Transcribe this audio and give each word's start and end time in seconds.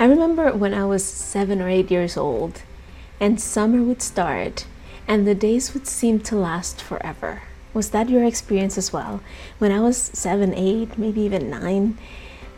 I 0.00 0.04
remember 0.04 0.52
when 0.52 0.74
I 0.74 0.84
was 0.84 1.04
seven 1.04 1.60
or 1.60 1.68
eight 1.68 1.90
years 1.90 2.16
old, 2.16 2.62
and 3.18 3.40
summer 3.40 3.82
would 3.82 4.00
start, 4.00 4.64
and 5.08 5.26
the 5.26 5.34
days 5.34 5.74
would 5.74 5.88
seem 5.88 6.20
to 6.20 6.36
last 6.36 6.80
forever. 6.80 7.42
Was 7.74 7.90
that 7.90 8.08
your 8.08 8.22
experience 8.22 8.78
as 8.78 8.92
well? 8.92 9.20
When 9.58 9.72
I 9.72 9.80
was 9.80 9.96
seven, 9.96 10.54
eight, 10.54 10.96
maybe 10.98 11.22
even 11.22 11.50
nine, 11.50 11.98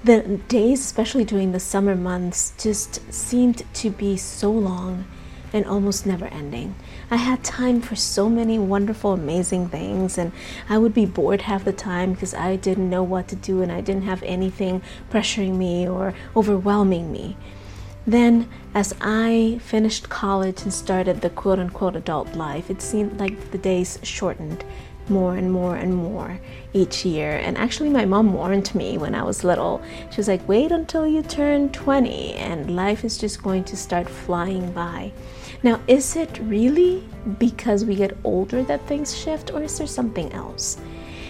the 0.05 0.21
days, 0.49 0.81
especially 0.81 1.25
during 1.25 1.53
the 1.53 1.61
summer 1.61 1.97
months, 1.97 2.53
just 2.59 3.11
seemed 3.11 3.63
to 3.73 3.89
be 3.89 4.19
so 4.19 4.53
long 4.53 5.07
and 5.51 5.65
almost 5.65 6.05
never 6.05 6.27
ending. 6.27 6.75
I 7.13 7.17
had 7.17 7.43
time 7.43 7.81
for 7.81 7.97
so 7.97 8.29
many 8.29 8.57
wonderful, 8.57 9.13
amazing 9.13 9.69
things, 9.69 10.17
and 10.17 10.31
I 10.69 10.79
would 10.79 10.95
be 10.95 11.07
bored 11.07 11.43
half 11.43 11.65
the 11.65 11.73
time 11.73 12.13
because 12.13 12.35
I 12.35 12.55
didn't 12.55 12.89
know 12.89 13.03
what 13.03 13.27
to 13.29 13.37
do 13.37 13.63
and 13.63 13.73
I 13.73 13.81
didn't 13.81 14.05
have 14.05 14.23
anything 14.23 14.81
pressuring 15.11 15.57
me 15.57 15.89
or 15.89 16.15
overwhelming 16.37 17.11
me. 17.11 17.37
Then, 18.07 18.49
as 18.75 18.95
I 19.01 19.59
finished 19.61 20.09
college 20.09 20.63
and 20.63 20.73
started 20.73 21.21
the 21.21 21.31
quote 21.31 21.59
unquote 21.59 21.97
adult 21.97 22.37
life, 22.37 22.71
it 22.71 22.81
seemed 22.81 23.19
like 23.19 23.51
the 23.51 23.59
days 23.59 23.99
shortened 24.05 24.65
more 25.09 25.37
and 25.37 25.51
more 25.51 25.75
and 25.75 25.97
more 25.97 26.39
each 26.73 27.05
year. 27.05 27.33
And 27.33 27.59
actually, 27.59 27.91
my 27.91 28.05
mom 28.05 28.33
warned 28.33 28.73
me 28.73 28.99
when 28.99 29.17
I 29.17 29.25
was 29.25 29.43
little. 29.43 29.83
She 30.11 30.19
was 30.19 30.29
like, 30.29 30.49
wait 30.49 30.71
until 30.71 31.09
you 31.09 31.23
turn 31.23 31.71
20 31.71 32.35
and 32.35 32.77
life 32.77 33.05
is 33.05 33.19
just 33.19 33.43
going 33.43 33.65
to 33.65 33.77
start 33.77 34.09
flying 34.09 34.71
by. 34.71 35.11
Now, 35.63 35.81
is 35.87 36.17
it 36.17 36.39
really 36.43 37.03
because 37.39 37.85
we 37.85 37.95
get 37.95 38.17
older 38.25 38.63
that 38.63 38.87
things 38.87 39.17
shift, 39.17 39.53
or 39.53 39.63
is 39.63 39.77
there 39.77 39.87
something 39.87 40.33
else? 40.33 40.79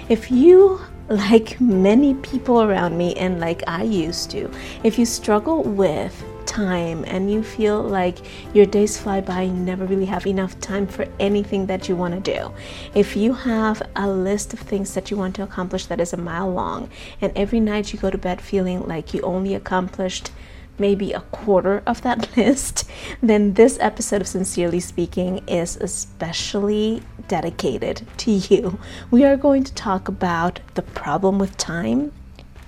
If 0.08 0.30
you, 0.30 0.80
like 1.08 1.60
many 1.60 2.14
people 2.14 2.62
around 2.62 2.96
me, 2.96 3.14
and 3.16 3.40
like 3.40 3.62
I 3.66 3.82
used 3.82 4.30
to, 4.30 4.50
if 4.84 4.98
you 4.98 5.04
struggle 5.04 5.62
with 5.62 6.22
time 6.50 7.04
and 7.06 7.30
you 7.30 7.42
feel 7.44 7.80
like 7.80 8.18
your 8.52 8.66
days 8.66 8.98
fly 8.98 9.20
by 9.20 9.42
you 9.42 9.52
never 9.52 9.86
really 9.86 10.06
have 10.06 10.26
enough 10.26 10.58
time 10.60 10.84
for 10.84 11.06
anything 11.20 11.66
that 11.66 11.88
you 11.88 11.94
want 11.94 12.12
to 12.12 12.34
do. 12.34 12.52
If 12.92 13.14
you 13.14 13.32
have 13.32 13.80
a 13.94 14.08
list 14.10 14.52
of 14.52 14.58
things 14.58 14.94
that 14.94 15.10
you 15.10 15.16
want 15.16 15.36
to 15.36 15.44
accomplish 15.44 15.86
that 15.86 16.00
is 16.00 16.12
a 16.12 16.16
mile 16.16 16.50
long 16.50 16.90
and 17.20 17.32
every 17.36 17.60
night 17.60 17.92
you 17.92 18.00
go 18.00 18.10
to 18.10 18.18
bed 18.18 18.40
feeling 18.40 18.82
like 18.88 19.14
you 19.14 19.20
only 19.22 19.54
accomplished 19.54 20.32
maybe 20.80 21.12
a 21.12 21.20
quarter 21.20 21.82
of 21.86 22.02
that 22.02 22.36
list, 22.36 22.90
then 23.22 23.54
this 23.54 23.78
episode 23.80 24.22
of 24.22 24.26
Sincerely 24.26 24.80
Speaking 24.80 25.46
is 25.46 25.76
especially 25.76 27.02
dedicated 27.28 28.06
to 28.18 28.32
you. 28.32 28.78
We 29.10 29.24
are 29.24 29.36
going 29.36 29.62
to 29.64 29.74
talk 29.74 30.08
about 30.08 30.60
the 30.74 30.82
problem 30.82 31.38
with 31.38 31.56
time, 31.56 32.12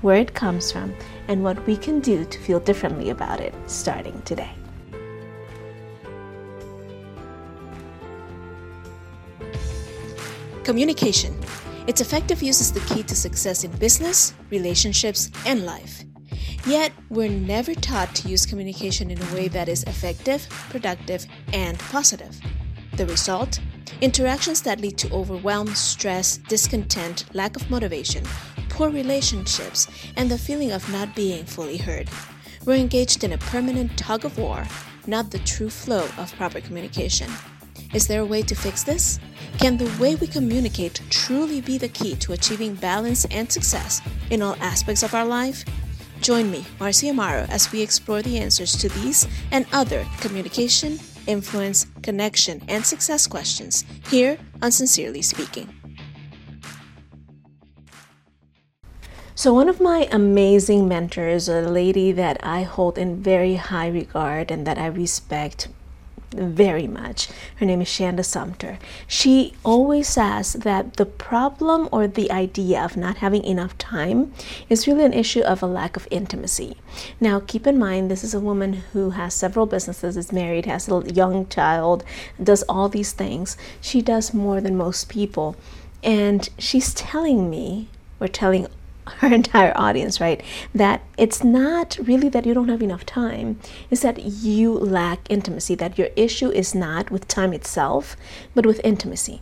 where 0.03 0.17
it 0.17 0.35
comes 0.35 0.71
from, 0.71 0.95
and 1.27 1.43
what 1.43 1.67
we 1.67 1.77
can 1.77 2.01
do 2.01 2.25
to 2.25 2.39
feel 2.39 2.61
differently 2.61 3.11
about 3.11 3.41
it 3.41 3.55
starting 3.67 4.21
today. 4.23 4.51
Communication. 10.63 11.37
Its 11.89 12.01
effective 12.01 12.41
use 12.43 12.61
is 12.61 12.73
the 12.73 12.95
key 12.95 13.03
to 13.03 13.17
success 13.17 13.65
in 13.65 13.73
business, 13.73 14.33
relationships, 14.51 15.31
and 15.45 15.67
life. 15.67 16.05
Yet, 16.65 16.93
we're 17.11 17.29
never 17.29 17.75
taught 17.75 18.15
to 18.15 18.29
use 18.29 18.47
communication 18.47 19.11
in 19.11 19.21
a 19.21 19.35
way 19.35 19.49
that 19.49 19.69
is 19.69 19.83
effective, 19.85 20.47
productive, 20.71 21.27
and 21.53 21.77
positive. 21.79 22.41
The 22.97 23.07
result? 23.07 23.59
Interactions 24.01 24.63
that 24.63 24.81
lead 24.81 24.97
to 24.99 25.13
overwhelm, 25.13 25.75
stress, 25.75 26.37
discontent, 26.37 27.25
lack 27.35 27.57
of 27.57 27.69
motivation, 27.69 28.25
poor 28.69 28.91
relationships, 28.91 29.89
and 30.17 30.31
the 30.31 30.39
feeling 30.39 30.71
of 30.71 30.89
not 30.93 31.17
being 31.17 31.45
fully 31.45 31.79
heard. 31.79 32.09
We're 32.65 32.77
engaged 32.77 33.25
in 33.25 33.33
a 33.33 33.39
permanent 33.39 33.99
tug 33.99 34.25
of 34.25 34.39
war, 34.39 34.65
not 35.07 35.33
the 35.33 35.41
true 35.41 35.69
flow 35.69 36.09
of 36.17 36.33
proper 36.37 36.61
communication. 36.61 37.29
Is 37.93 38.07
there 38.07 38.21
a 38.21 38.27
way 38.27 38.43
to 38.43 38.55
fix 38.55 38.85
this? 38.85 39.19
Can 39.59 39.79
the 39.79 39.93
way 40.01 40.15
we 40.15 40.29
communicate 40.29 41.03
truly 41.11 41.61
be 41.61 41.77
the 41.77 41.89
key 41.89 42.15
to 42.17 42.33
achieving 42.33 42.77
balance 42.77 43.25
and 43.27 43.51
success 43.51 44.01
in 44.31 44.43
all 44.43 44.57
aspects 44.61 45.03
of 45.03 45.13
our 45.15 45.27
life? 45.27 45.65
Join 46.23 46.53
me, 46.53 46.65
Marcia 46.79 47.07
Amaro, 47.07 47.49
as 47.51 47.73
we 47.73 47.83
explore 47.83 48.23
the 48.23 48.39
answers 48.39 48.77
to 48.77 48.89
these 48.89 49.27
and 49.51 49.67
other 49.73 50.07
communication, 50.21 51.01
influence, 51.27 51.87
connection, 52.01 52.63
and 52.69 52.87
success 52.87 53.27
questions 53.27 53.85
here 54.09 54.39
on 54.63 54.71
Sincerely 54.71 55.21
Speaking. 55.21 55.69
So, 59.35 59.53
one 59.53 59.69
of 59.69 59.81
my 59.81 60.09
amazing 60.13 60.87
mentors, 60.87 61.49
a 61.49 61.63
lady 61.63 62.13
that 62.13 62.39
I 62.47 62.63
hold 62.63 62.99
in 62.99 63.21
very 63.21 63.57
high 63.57 63.89
regard 63.89 64.53
and 64.53 64.65
that 64.65 64.79
I 64.79 64.87
respect 64.87 65.67
very 66.33 66.87
much. 66.87 67.29
Her 67.57 67.67
name 67.67 67.81
is 67.81 67.89
Shanda 67.89 68.25
Sumpter. 68.25 68.79
She 69.07 69.55
always 69.65 70.09
says 70.09 70.55
that 70.55 70.97
the 70.97 71.07
problem 71.07 71.89
or 71.93 72.07
the 72.07 72.31
idea 72.31 72.83
of 72.83 72.97
not 72.97 73.19
having 73.19 73.45
enough 73.45 73.77
time 73.79 74.33
is 74.69 74.87
really 74.87 75.05
an 75.05 75.13
issue 75.13 75.43
of 75.43 75.63
a 75.63 75.67
lack 75.67 75.97
of 75.97 76.09
intimacy. 76.11 76.77
Now, 77.21 77.41
keep 77.41 77.67
in 77.67 77.79
mind, 77.79 78.11
this 78.11 78.25
is 78.25 78.35
a 78.35 78.41
woman 78.41 78.73
who 78.93 79.11
has 79.11 79.35
several 79.35 79.67
businesses, 79.67 80.17
is 80.17 80.33
married, 80.33 80.67
has 80.67 80.89
a 80.89 81.03
young 81.13 81.47
child, 81.49 82.05
does 82.43 82.63
all 82.65 82.89
these 82.89 83.13
things. 83.13 83.57
She 83.81 84.03
does 84.03 84.35
more 84.35 84.61
than 84.61 84.77
most 84.77 85.09
people. 85.09 85.57
And 86.03 86.49
she's 86.59 86.93
telling 86.95 87.49
me, 87.49 87.89
or 88.21 88.29
telling 88.29 88.67
her 89.19 89.33
entire 89.33 89.73
audience, 89.77 90.21
right? 90.21 90.43
That 90.75 91.03
it's 91.19 91.43
not 91.43 91.99
really 92.03 92.29
that 92.29 92.47
you 92.47 92.55
don't 92.55 92.69
have 92.69 92.83
enough 92.83 93.05
time, 93.05 93.59
it's 93.91 94.03
that 94.03 94.23
you 94.23 94.73
lack 94.73 95.21
intimacy, 95.31 95.75
that 95.77 95.99
your 95.99 96.09
issue 96.17 96.51
is 96.51 96.75
not 96.75 97.11
with 97.11 97.29
time 97.29 97.53
itself, 97.53 98.17
but 98.55 98.67
with 98.67 98.81
intimacy. 98.85 99.41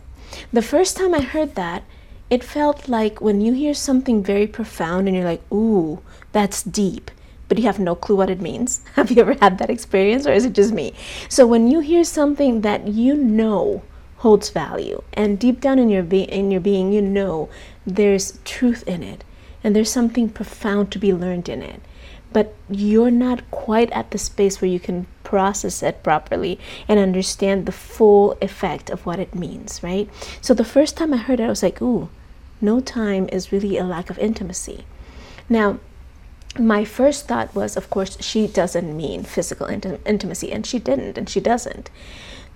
The 0.51 0.61
first 0.61 0.97
time 0.97 1.13
I 1.13 1.21
heard 1.21 1.55
that, 1.55 1.83
it 2.29 2.43
felt 2.43 2.87
like 2.87 3.19
when 3.19 3.41
you 3.41 3.53
hear 3.53 3.73
something 3.73 4.23
very 4.23 4.47
profound 4.47 5.07
and 5.07 5.15
you're 5.15 5.25
like, 5.25 5.43
ooh, 5.51 5.99
that's 6.31 6.63
deep, 6.63 7.11
but 7.49 7.57
you 7.57 7.65
have 7.65 7.79
no 7.79 7.93
clue 7.95 8.15
what 8.15 8.29
it 8.29 8.39
means. 8.39 8.81
Have 8.95 9.11
you 9.11 9.21
ever 9.21 9.35
had 9.41 9.57
that 9.57 9.69
experience, 9.69 10.25
or 10.25 10.31
is 10.31 10.45
it 10.45 10.53
just 10.53 10.71
me? 10.71 10.93
So 11.27 11.45
when 11.45 11.69
you 11.69 11.81
hear 11.81 12.05
something 12.05 12.61
that 12.61 12.87
you 12.87 13.15
know 13.15 13.83
holds 14.17 14.49
value, 14.49 15.03
and 15.13 15.37
deep 15.37 15.59
down 15.59 15.77
in 15.77 15.89
your, 15.89 16.03
be- 16.03 16.21
in 16.31 16.51
your 16.51 16.61
being, 16.61 16.93
you 16.93 17.01
know 17.01 17.49
there's 17.85 18.39
truth 18.45 18.83
in 18.87 19.03
it 19.03 19.25
and 19.63 19.75
there's 19.75 19.91
something 19.91 20.29
profound 20.29 20.91
to 20.91 20.99
be 20.99 21.13
learned 21.13 21.49
in 21.49 21.61
it. 21.61 21.81
But 22.33 22.55
you're 22.69 23.11
not 23.11 23.49
quite 23.51 23.91
at 23.91 24.11
the 24.11 24.17
space 24.17 24.61
where 24.61 24.71
you 24.71 24.79
can 24.79 25.05
process 25.23 25.83
it 25.83 26.03
properly 26.03 26.59
and 26.87 26.99
understand 26.99 27.65
the 27.65 27.71
full 27.71 28.37
effect 28.41 28.89
of 28.89 29.05
what 29.05 29.19
it 29.19 29.35
means, 29.35 29.81
right? 29.83 30.09
So 30.41 30.53
the 30.53 30.63
first 30.63 30.95
time 30.95 31.13
I 31.13 31.17
heard 31.17 31.39
it, 31.39 31.45
I 31.45 31.49
was 31.49 31.63
like, 31.63 31.81
ooh, 31.81 32.09
no 32.61 32.79
time 32.79 33.27
is 33.31 33.51
really 33.51 33.77
a 33.77 33.83
lack 33.83 34.09
of 34.09 34.19
intimacy. 34.19 34.85
Now, 35.49 35.79
my 36.59 36.85
first 36.85 37.27
thought 37.27 37.53
was, 37.55 37.77
of 37.77 37.89
course, 37.89 38.21
she 38.21 38.47
doesn't 38.47 38.95
mean 38.95 39.23
physical 39.23 39.67
intimacy, 39.67 40.51
and 40.51 40.65
she 40.65 40.79
didn't, 40.79 41.17
and 41.17 41.29
she 41.29 41.39
doesn't. 41.39 41.89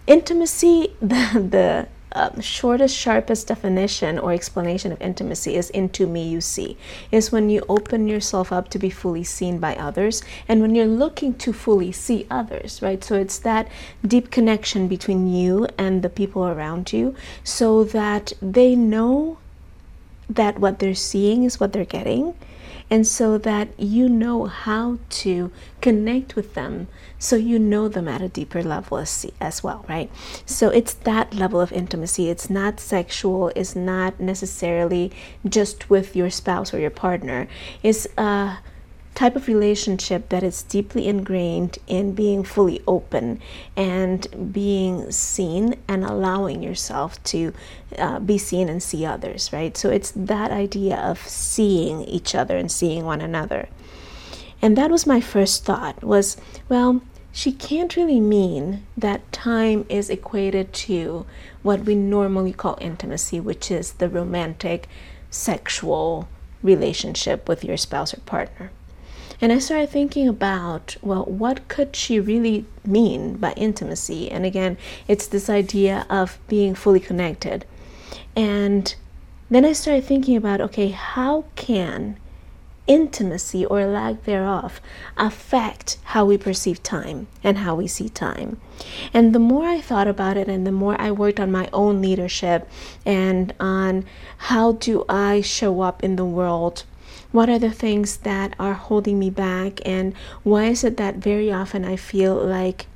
Intimacy, 0.05 0.93
the, 1.01 1.47
the 1.49 1.87
um, 2.15 2.39
shortest, 2.39 2.95
sharpest 2.95 3.47
definition 3.47 4.17
or 4.17 4.31
explanation 4.31 4.91
of 4.91 5.01
intimacy 5.01 5.55
is 5.55 5.69
into 5.71 6.07
me 6.07 6.27
you 6.27 6.39
see. 6.39 6.77
Is 7.11 7.31
when 7.31 7.49
you 7.49 7.63
open 7.67 8.07
yourself 8.07 8.51
up 8.51 8.69
to 8.69 8.79
be 8.79 8.89
fully 8.89 9.25
seen 9.25 9.59
by 9.59 9.75
others 9.75 10.23
and 10.47 10.61
when 10.61 10.73
you're 10.73 10.85
looking 10.85 11.33
to 11.35 11.51
fully 11.51 11.91
see 11.91 12.25
others, 12.31 12.81
right? 12.81 13.03
So 13.03 13.15
it's 13.15 13.37
that 13.39 13.67
deep 14.07 14.31
connection 14.31 14.87
between 14.87 15.27
you 15.27 15.67
and 15.77 16.01
the 16.01 16.09
people 16.09 16.47
around 16.47 16.93
you 16.93 17.15
so 17.43 17.83
that 17.83 18.31
they 18.41 18.75
know 18.75 19.37
that 20.29 20.57
what 20.57 20.79
they're 20.79 20.95
seeing 20.95 21.43
is 21.43 21.59
what 21.59 21.73
they're 21.73 21.85
getting 21.85 22.33
and 22.89 23.05
so 23.07 23.37
that 23.37 23.69
you 23.79 24.07
know 24.07 24.45
how 24.45 24.97
to 25.09 25.51
connect 25.81 26.35
with 26.35 26.53
them 26.53 26.87
so 27.17 27.35
you 27.35 27.57
know 27.57 27.87
them 27.87 28.07
at 28.07 28.21
a 28.21 28.29
deeper 28.29 28.61
level 28.61 28.97
as, 28.97 29.25
as 29.39 29.63
well 29.63 29.85
right? 29.87 30.11
So 30.45 30.69
it's 30.69 30.93
that 30.93 31.33
level 31.33 31.61
of 31.61 31.71
intimacy. 31.71 32.29
It's 32.29 32.49
not 32.49 32.79
sexual. 32.79 33.51
It's 33.55 33.75
not 33.75 34.19
necessarily 34.19 35.11
just 35.47 35.89
with 35.89 36.15
your 36.15 36.29
spouse 36.29 36.73
or 36.73 36.79
your 36.79 36.89
partner. 36.89 37.47
It's 37.83 38.07
uh 38.17 38.57
type 39.15 39.35
of 39.35 39.47
relationship 39.47 40.29
that 40.29 40.43
is 40.43 40.61
deeply 40.63 41.07
ingrained 41.07 41.79
in 41.87 42.13
being 42.13 42.43
fully 42.43 42.81
open 42.85 43.41
and 43.75 44.53
being 44.53 45.09
seen 45.09 45.75
and 45.87 46.03
allowing 46.03 46.61
yourself 46.61 47.21
to 47.23 47.53
uh, 47.97 48.19
be 48.19 48.37
seen 48.37 48.67
and 48.67 48.83
see 48.83 49.05
others, 49.05 49.51
right? 49.53 49.77
So 49.77 49.89
it's 49.89 50.11
that 50.11 50.51
idea 50.51 50.97
of 50.97 51.19
seeing 51.19 52.03
each 52.03 52.35
other 52.35 52.57
and 52.57 52.69
seeing 52.69 53.05
one 53.05 53.21
another. 53.21 53.69
And 54.61 54.77
that 54.77 54.91
was 54.91 55.07
my 55.07 55.21
first 55.21 55.63
thought 55.63 56.03
was, 56.03 56.37
well, 56.67 57.01
she 57.31 57.51
can't 57.51 57.95
really 57.95 58.19
mean 58.19 58.85
that 58.97 59.31
time 59.31 59.85
is 59.89 60.09
equated 60.09 60.73
to 60.73 61.25
what 61.63 61.81
we 61.81 61.95
normally 61.95 62.53
call 62.53 62.77
intimacy, 62.81 63.39
which 63.39 63.71
is 63.71 63.93
the 63.93 64.09
romantic, 64.09 64.87
sexual 65.29 66.27
relationship 66.63 67.47
with 67.47 67.63
your 67.63 67.77
spouse 67.77 68.13
or 68.13 68.21
partner. 68.21 68.71
And 69.41 69.51
I 69.51 69.59
started 69.59 69.89
thinking 69.89 70.27
about, 70.27 70.95
well, 71.01 71.25
what 71.25 71.67
could 71.67 71.95
she 71.95 72.19
really 72.19 72.65
mean 72.85 73.35
by 73.37 73.53
intimacy? 73.53 74.31
And 74.31 74.45
again, 74.45 74.77
it's 75.07 75.27
this 75.27 75.49
idea 75.49 76.05
of 76.09 76.39
being 76.47 76.75
fully 76.75 76.99
connected. 76.99 77.65
And 78.35 78.95
then 79.49 79.65
I 79.65 79.73
started 79.73 80.05
thinking 80.05 80.37
about, 80.37 80.61
okay, 80.61 80.89
how 80.89 81.45
can 81.55 82.17
intimacy 82.87 83.65
or 83.65 83.85
lack 83.85 84.23
thereof 84.23 84.79
affect 85.17 85.97
how 86.03 86.25
we 86.25 86.37
perceive 86.37 86.81
time 86.83 87.27
and 87.43 87.57
how 87.59 87.75
we 87.75 87.87
see 87.87 88.09
time. 88.09 88.59
And 89.13 89.33
the 89.33 89.39
more 89.39 89.65
I 89.65 89.81
thought 89.81 90.07
about 90.07 90.37
it 90.37 90.47
and 90.47 90.67
the 90.67 90.71
more 90.71 90.99
I 90.99 91.11
worked 91.11 91.39
on 91.39 91.51
my 91.51 91.69
own 91.73 92.01
leadership 92.01 92.69
and 93.05 93.53
on 93.59 94.05
how 94.37 94.73
do 94.73 95.03
I 95.09 95.41
show 95.41 95.81
up 95.81 96.03
in 96.03 96.15
the 96.15 96.25
world, 96.25 96.83
what 97.35 97.49
are 97.49 97.59
the 97.59 97.69
things 97.69 98.17
that 98.17 98.55
are 98.57 98.73
holding 98.73 99.19
me 99.19 99.29
back, 99.29 99.81
and 99.85 100.13
why 100.43 100.65
is 100.65 100.85
it 100.85 100.95
that 100.95 101.15
very 101.15 101.51
often 101.51 101.83
I 101.83 101.97
feel 101.97 102.33
like 102.33 102.87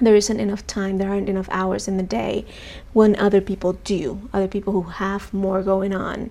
there 0.00 0.14
isn't 0.14 0.38
enough 0.38 0.64
time, 0.66 0.98
there 0.98 1.10
aren't 1.10 1.28
enough 1.28 1.48
hours 1.50 1.88
in 1.88 1.96
the 1.96 2.04
day 2.04 2.46
when 2.92 3.16
other 3.16 3.40
people 3.40 3.72
do, 3.72 4.28
other 4.32 4.46
people 4.46 4.72
who 4.72 4.82
have 4.82 5.34
more 5.34 5.60
going 5.60 5.92
on 5.92 6.30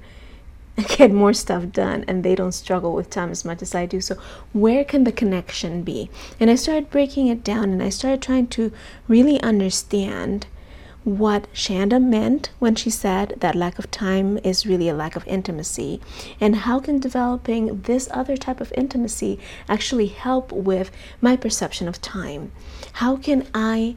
get 0.97 1.11
more 1.11 1.33
stuff 1.33 1.69
done 1.69 2.05
and 2.07 2.23
they 2.23 2.33
don't 2.33 2.53
struggle 2.53 2.93
with 2.93 3.09
time 3.09 3.29
as 3.29 3.43
much 3.43 3.61
as 3.61 3.75
I 3.75 3.85
do. 3.87 3.99
So, 3.99 4.15
where 4.53 4.85
can 4.85 5.03
the 5.03 5.11
connection 5.11 5.83
be? 5.83 6.09
And 6.39 6.49
I 6.49 6.55
started 6.55 6.89
breaking 6.89 7.27
it 7.27 7.43
down 7.43 7.71
and 7.71 7.83
I 7.83 7.89
started 7.89 8.21
trying 8.21 8.47
to 8.47 8.71
really 9.09 9.41
understand 9.41 10.47
what 11.03 11.51
Shanda 11.53 12.01
meant 12.01 12.49
when 12.59 12.75
she 12.75 12.89
said 12.89 13.35
that 13.39 13.55
lack 13.55 13.77
of 13.77 13.91
time 13.91 14.37
is 14.43 14.65
really 14.65 14.87
a 14.87 14.93
lack 14.93 15.15
of 15.15 15.27
intimacy, 15.27 15.99
and 16.39 16.55
how 16.55 16.79
can 16.79 16.99
developing 16.99 17.81
this 17.81 18.07
other 18.11 18.37
type 18.37 18.61
of 18.61 18.73
intimacy 18.77 19.39
actually 19.67 20.07
help 20.07 20.51
with 20.51 20.91
my 21.21 21.35
perception 21.35 21.87
of 21.87 22.01
time? 22.01 22.51
How 22.93 23.17
can 23.17 23.47
I 23.53 23.95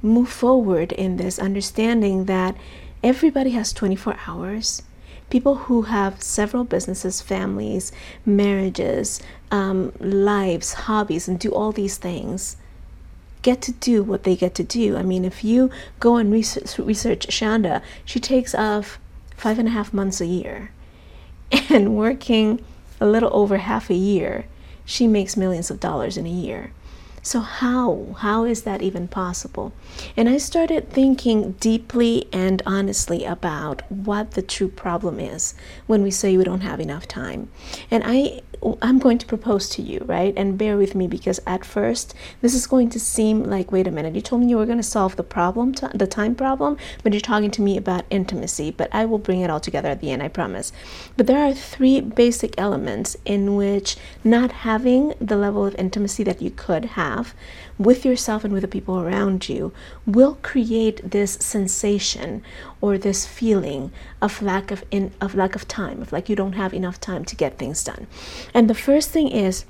move 0.00 0.28
forward 0.28 0.92
in 0.92 1.16
this 1.16 1.38
understanding 1.38 2.26
that 2.26 2.56
everybody 3.02 3.50
has 3.50 3.72
24 3.72 4.16
hours? 4.26 4.82
people 5.30 5.56
who 5.56 5.82
have 5.82 6.22
several 6.22 6.64
businesses, 6.64 7.20
families, 7.20 7.92
marriages, 8.24 9.20
um, 9.50 9.92
lives, 10.00 10.72
hobbies, 10.72 11.28
and 11.28 11.38
do 11.38 11.50
all 11.52 11.70
these 11.72 11.98
things 11.98 12.56
get 13.42 13.62
to 13.62 13.72
do 13.72 14.02
what 14.02 14.24
they 14.24 14.36
get 14.36 14.54
to 14.56 14.64
do. 14.64 14.96
I 14.96 15.02
mean, 15.02 15.24
if 15.24 15.44
you 15.44 15.70
go 16.00 16.16
and 16.16 16.32
research, 16.32 16.76
Shanda, 17.28 17.82
she 18.04 18.20
takes 18.20 18.54
off 18.54 18.98
five 19.36 19.58
and 19.58 19.68
a 19.68 19.72
half 19.72 19.92
months 19.92 20.20
a 20.20 20.26
year. 20.26 20.70
And 21.70 21.96
working 21.96 22.60
a 23.00 23.06
little 23.06 23.30
over 23.32 23.58
half 23.58 23.88
a 23.90 23.94
year, 23.94 24.46
she 24.84 25.06
makes 25.06 25.36
millions 25.36 25.70
of 25.70 25.80
dollars 25.80 26.16
in 26.16 26.26
a 26.26 26.30
year. 26.30 26.72
So, 27.22 27.40
how? 27.40 28.16
How 28.18 28.44
is 28.44 28.62
that 28.62 28.80
even 28.80 29.08
possible? 29.08 29.72
And 30.16 30.28
I 30.28 30.38
started 30.38 30.90
thinking 30.90 31.52
deeply 31.60 32.26
and 32.32 32.62
honestly 32.64 33.24
about 33.24 33.82
what 33.90 34.32
the 34.32 34.42
true 34.42 34.68
problem 34.68 35.20
is 35.20 35.54
when 35.86 36.02
we 36.02 36.10
say 36.10 36.36
we 36.36 36.44
don't 36.44 36.62
have 36.62 36.80
enough 36.80 37.06
time. 37.06 37.50
And 37.90 38.02
I 38.06 38.40
I'm 38.82 38.98
going 38.98 39.18
to 39.18 39.26
propose 39.26 39.68
to 39.70 39.82
you, 39.82 40.02
right? 40.06 40.34
And 40.36 40.58
bear 40.58 40.76
with 40.76 40.94
me 40.94 41.06
because 41.06 41.40
at 41.46 41.64
first 41.64 42.14
this 42.40 42.54
is 42.54 42.66
going 42.66 42.90
to 42.90 43.00
seem 43.00 43.44
like, 43.44 43.70
wait 43.72 43.86
a 43.86 43.90
minute, 43.90 44.14
you 44.14 44.20
told 44.20 44.42
me 44.42 44.48
you 44.48 44.56
were 44.56 44.66
going 44.66 44.78
to 44.78 44.82
solve 44.82 45.16
the 45.16 45.22
problem, 45.22 45.72
the 45.94 46.06
time 46.06 46.34
problem, 46.34 46.76
but 47.02 47.12
you're 47.12 47.20
talking 47.20 47.50
to 47.52 47.62
me 47.62 47.76
about 47.76 48.04
intimacy. 48.10 48.70
But 48.70 48.88
I 48.92 49.04
will 49.04 49.18
bring 49.18 49.40
it 49.40 49.50
all 49.50 49.60
together 49.60 49.88
at 49.88 50.00
the 50.00 50.10
end, 50.10 50.22
I 50.22 50.28
promise. 50.28 50.72
But 51.16 51.26
there 51.26 51.38
are 51.38 51.54
three 51.54 52.00
basic 52.00 52.54
elements 52.58 53.16
in 53.24 53.54
which 53.54 53.96
not 54.24 54.52
having 54.52 55.14
the 55.20 55.36
level 55.36 55.64
of 55.64 55.74
intimacy 55.76 56.24
that 56.24 56.42
you 56.42 56.50
could 56.50 56.84
have 56.84 57.34
with 57.78 58.04
yourself 58.04 58.44
and 58.44 58.52
with 58.52 58.62
the 58.62 58.68
people 58.68 59.00
around 59.00 59.48
you 59.48 59.72
will 60.06 60.38
create 60.42 61.00
this 61.10 61.32
sensation 61.32 62.42
or 62.80 62.98
this 62.98 63.26
feeling 63.26 63.92
of 64.20 64.42
lack 64.42 64.70
of 64.70 64.84
in, 64.90 65.12
of 65.20 65.34
lack 65.34 65.54
of 65.54 65.68
time 65.68 66.02
of 66.02 66.12
like 66.12 66.28
you 66.28 66.36
don't 66.36 66.54
have 66.54 66.74
enough 66.74 67.00
time 67.00 67.24
to 67.24 67.36
get 67.36 67.58
things 67.58 67.82
done. 67.84 68.06
And 68.52 68.68
the 68.68 68.74
first 68.74 69.10
thing 69.10 69.28
is 69.28 69.64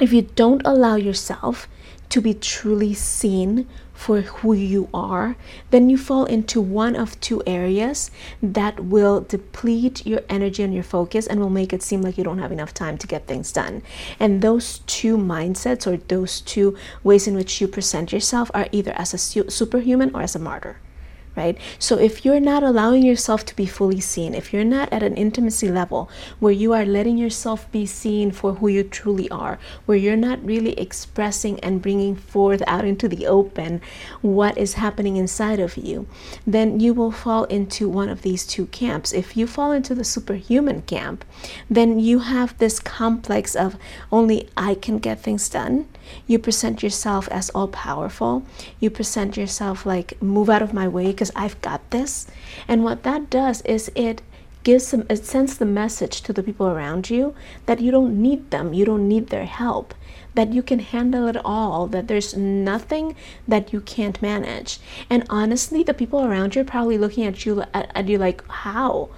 if 0.00 0.12
you 0.12 0.22
don't 0.22 0.62
allow 0.64 0.96
yourself 0.96 1.68
to 2.08 2.20
be 2.20 2.34
truly 2.34 2.94
seen 2.94 3.68
for 3.94 4.20
who 4.20 4.52
you 4.52 4.88
are, 4.92 5.36
then 5.70 5.88
you 5.88 5.96
fall 5.96 6.26
into 6.26 6.60
one 6.60 6.96
of 6.96 7.18
two 7.20 7.42
areas 7.46 8.10
that 8.42 8.80
will 8.80 9.20
deplete 9.20 10.04
your 10.04 10.20
energy 10.28 10.62
and 10.62 10.74
your 10.74 10.82
focus 10.82 11.26
and 11.26 11.40
will 11.40 11.48
make 11.48 11.72
it 11.72 11.82
seem 11.82 12.02
like 12.02 12.18
you 12.18 12.24
don't 12.24 12.38
have 12.38 12.52
enough 12.52 12.74
time 12.74 12.98
to 12.98 13.06
get 13.06 13.26
things 13.26 13.52
done. 13.52 13.82
And 14.20 14.42
those 14.42 14.80
two 14.80 15.16
mindsets 15.16 15.86
or 15.86 15.96
those 15.96 16.40
two 16.40 16.76
ways 17.02 17.26
in 17.26 17.34
which 17.34 17.60
you 17.60 17.68
present 17.68 18.12
yourself 18.12 18.50
are 18.52 18.66
either 18.72 18.92
as 18.92 19.14
a 19.14 19.18
superhuman 19.18 20.10
or 20.14 20.20
as 20.20 20.34
a 20.34 20.38
martyr 20.38 20.76
right? 21.36 21.58
So 21.78 21.98
if 21.98 22.24
you're 22.24 22.40
not 22.40 22.62
allowing 22.62 23.02
yourself 23.02 23.44
to 23.46 23.56
be 23.56 23.66
fully 23.66 24.00
seen, 24.00 24.34
if 24.34 24.52
you're 24.52 24.64
not 24.64 24.92
at 24.92 25.02
an 25.02 25.16
intimacy 25.16 25.68
level 25.70 26.10
where 26.38 26.52
you 26.52 26.72
are 26.72 26.84
letting 26.84 27.18
yourself 27.18 27.70
be 27.72 27.86
seen 27.86 28.30
for 28.30 28.54
who 28.54 28.68
you 28.68 28.84
truly 28.84 29.28
are, 29.30 29.58
where 29.86 29.98
you're 29.98 30.16
not 30.16 30.44
really 30.44 30.72
expressing 30.78 31.58
and 31.60 31.82
bringing 31.82 32.14
forth 32.16 32.62
out 32.66 32.84
into 32.84 33.08
the 33.08 33.26
open 33.26 33.80
what 34.22 34.56
is 34.56 34.74
happening 34.74 35.16
inside 35.16 35.60
of 35.60 35.76
you, 35.76 36.06
then 36.46 36.80
you 36.80 36.94
will 36.94 37.12
fall 37.12 37.44
into 37.44 37.88
one 37.88 38.08
of 38.08 38.22
these 38.22 38.46
two 38.46 38.66
camps. 38.66 39.12
If 39.12 39.36
you 39.36 39.46
fall 39.46 39.72
into 39.72 39.94
the 39.94 40.04
superhuman 40.04 40.82
camp, 40.82 41.24
then 41.68 41.98
you 41.98 42.20
have 42.20 42.56
this 42.58 42.78
complex 42.80 43.54
of 43.54 43.76
only 44.12 44.48
I 44.56 44.74
can 44.74 44.98
get 44.98 45.20
things 45.20 45.48
done. 45.48 45.88
You 46.26 46.38
present 46.38 46.82
yourself 46.82 47.28
as 47.30 47.50
all 47.50 47.68
powerful. 47.68 48.44
You 48.80 48.90
present 48.90 49.36
yourself 49.36 49.86
like 49.86 50.20
move 50.22 50.50
out 50.50 50.62
of 50.62 50.74
my 50.74 50.88
way 50.88 51.06
because 51.08 51.32
I've 51.34 51.60
got 51.60 51.90
this. 51.90 52.26
And 52.68 52.84
what 52.84 53.02
that 53.02 53.30
does 53.30 53.60
is 53.62 53.90
it 53.94 54.22
gives 54.64 54.90
them 54.90 55.06
it 55.10 55.24
sends 55.24 55.58
the 55.58 55.66
message 55.66 56.22
to 56.22 56.32
the 56.32 56.42
people 56.42 56.66
around 56.66 57.10
you 57.10 57.34
that 57.66 57.80
you 57.80 57.90
don't 57.90 58.20
need 58.20 58.50
them 58.50 58.72
you 58.72 58.84
don't 58.84 59.06
need 59.06 59.28
their 59.28 59.44
help 59.44 59.94
that 60.34 60.52
you 60.52 60.62
can 60.62 60.78
handle 60.78 61.28
it 61.28 61.36
all 61.44 61.86
that 61.86 62.08
there's 62.08 62.34
nothing 62.34 63.14
that 63.46 63.72
you 63.72 63.80
can't 63.82 64.22
manage 64.22 64.80
and 65.10 65.22
honestly 65.28 65.82
the 65.82 65.92
people 65.94 66.24
around 66.24 66.54
you 66.54 66.62
are 66.62 66.64
probably 66.64 66.96
looking 66.96 67.24
at 67.24 67.44
you 67.44 67.62
at, 67.74 67.90
at 67.94 68.08
you 68.08 68.16
like 68.16 68.42
how 68.48 69.08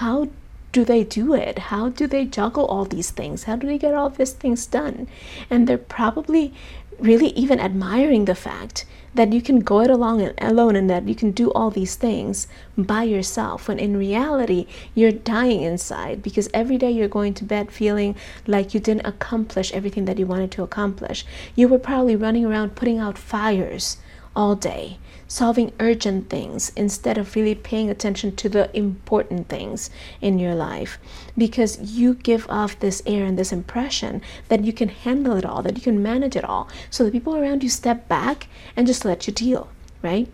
how 0.00 0.26
do 0.76 0.84
they 0.84 1.04
do 1.04 1.32
it? 1.32 1.58
How 1.72 1.88
do 1.88 2.06
they 2.06 2.26
juggle 2.26 2.66
all 2.66 2.84
these 2.84 3.10
things? 3.10 3.44
How 3.44 3.56
do 3.56 3.66
they 3.66 3.78
get 3.78 3.94
all 3.94 4.10
these 4.10 4.34
things 4.34 4.66
done? 4.66 5.08
And 5.48 5.66
they're 5.66 5.78
probably 5.78 6.52
really 6.98 7.28
even 7.28 7.58
admiring 7.58 8.26
the 8.26 8.34
fact 8.34 8.84
that 9.14 9.32
you 9.32 9.40
can 9.40 9.60
go 9.60 9.80
it 9.80 9.88
along 9.88 10.30
alone 10.36 10.76
and 10.76 10.90
that 10.90 11.08
you 11.08 11.14
can 11.14 11.30
do 11.30 11.50
all 11.52 11.70
these 11.70 11.94
things 11.94 12.46
by 12.76 13.04
yourself 13.04 13.68
when 13.68 13.78
in 13.78 13.96
reality 13.96 14.66
you're 14.94 15.12
dying 15.12 15.62
inside 15.62 16.22
because 16.22 16.50
every 16.52 16.76
day 16.76 16.90
you're 16.90 17.08
going 17.08 17.32
to 17.32 17.44
bed 17.44 17.72
feeling 17.72 18.14
like 18.46 18.74
you 18.74 18.80
didn't 18.80 19.06
accomplish 19.06 19.72
everything 19.72 20.04
that 20.04 20.18
you 20.18 20.26
wanted 20.26 20.50
to 20.50 20.62
accomplish. 20.62 21.24
You 21.54 21.68
were 21.68 21.78
probably 21.78 22.16
running 22.16 22.44
around 22.44 22.76
putting 22.76 22.98
out 22.98 23.16
fires 23.16 23.96
all 24.36 24.54
day 24.54 24.98
solving 25.28 25.72
urgent 25.80 26.30
things 26.30 26.72
instead 26.76 27.18
of 27.18 27.34
really 27.34 27.54
paying 27.54 27.90
attention 27.90 28.34
to 28.36 28.48
the 28.48 28.74
important 28.76 29.48
things 29.48 29.90
in 30.20 30.38
your 30.38 30.54
life 30.54 30.98
because 31.36 31.80
you 31.80 32.14
give 32.14 32.46
off 32.48 32.78
this 32.78 33.02
air 33.06 33.24
and 33.24 33.38
this 33.38 33.52
impression 33.52 34.22
that 34.48 34.64
you 34.64 34.72
can 34.72 34.88
handle 34.88 35.36
it 35.36 35.44
all, 35.44 35.62
that 35.62 35.76
you 35.76 35.82
can 35.82 36.02
manage 36.02 36.36
it 36.36 36.44
all. 36.44 36.68
So 36.90 37.04
the 37.04 37.10
people 37.10 37.36
around 37.36 37.62
you 37.62 37.68
step 37.68 38.08
back 38.08 38.48
and 38.76 38.86
just 38.86 39.04
let 39.04 39.26
you 39.26 39.32
deal, 39.32 39.68
right? 40.02 40.28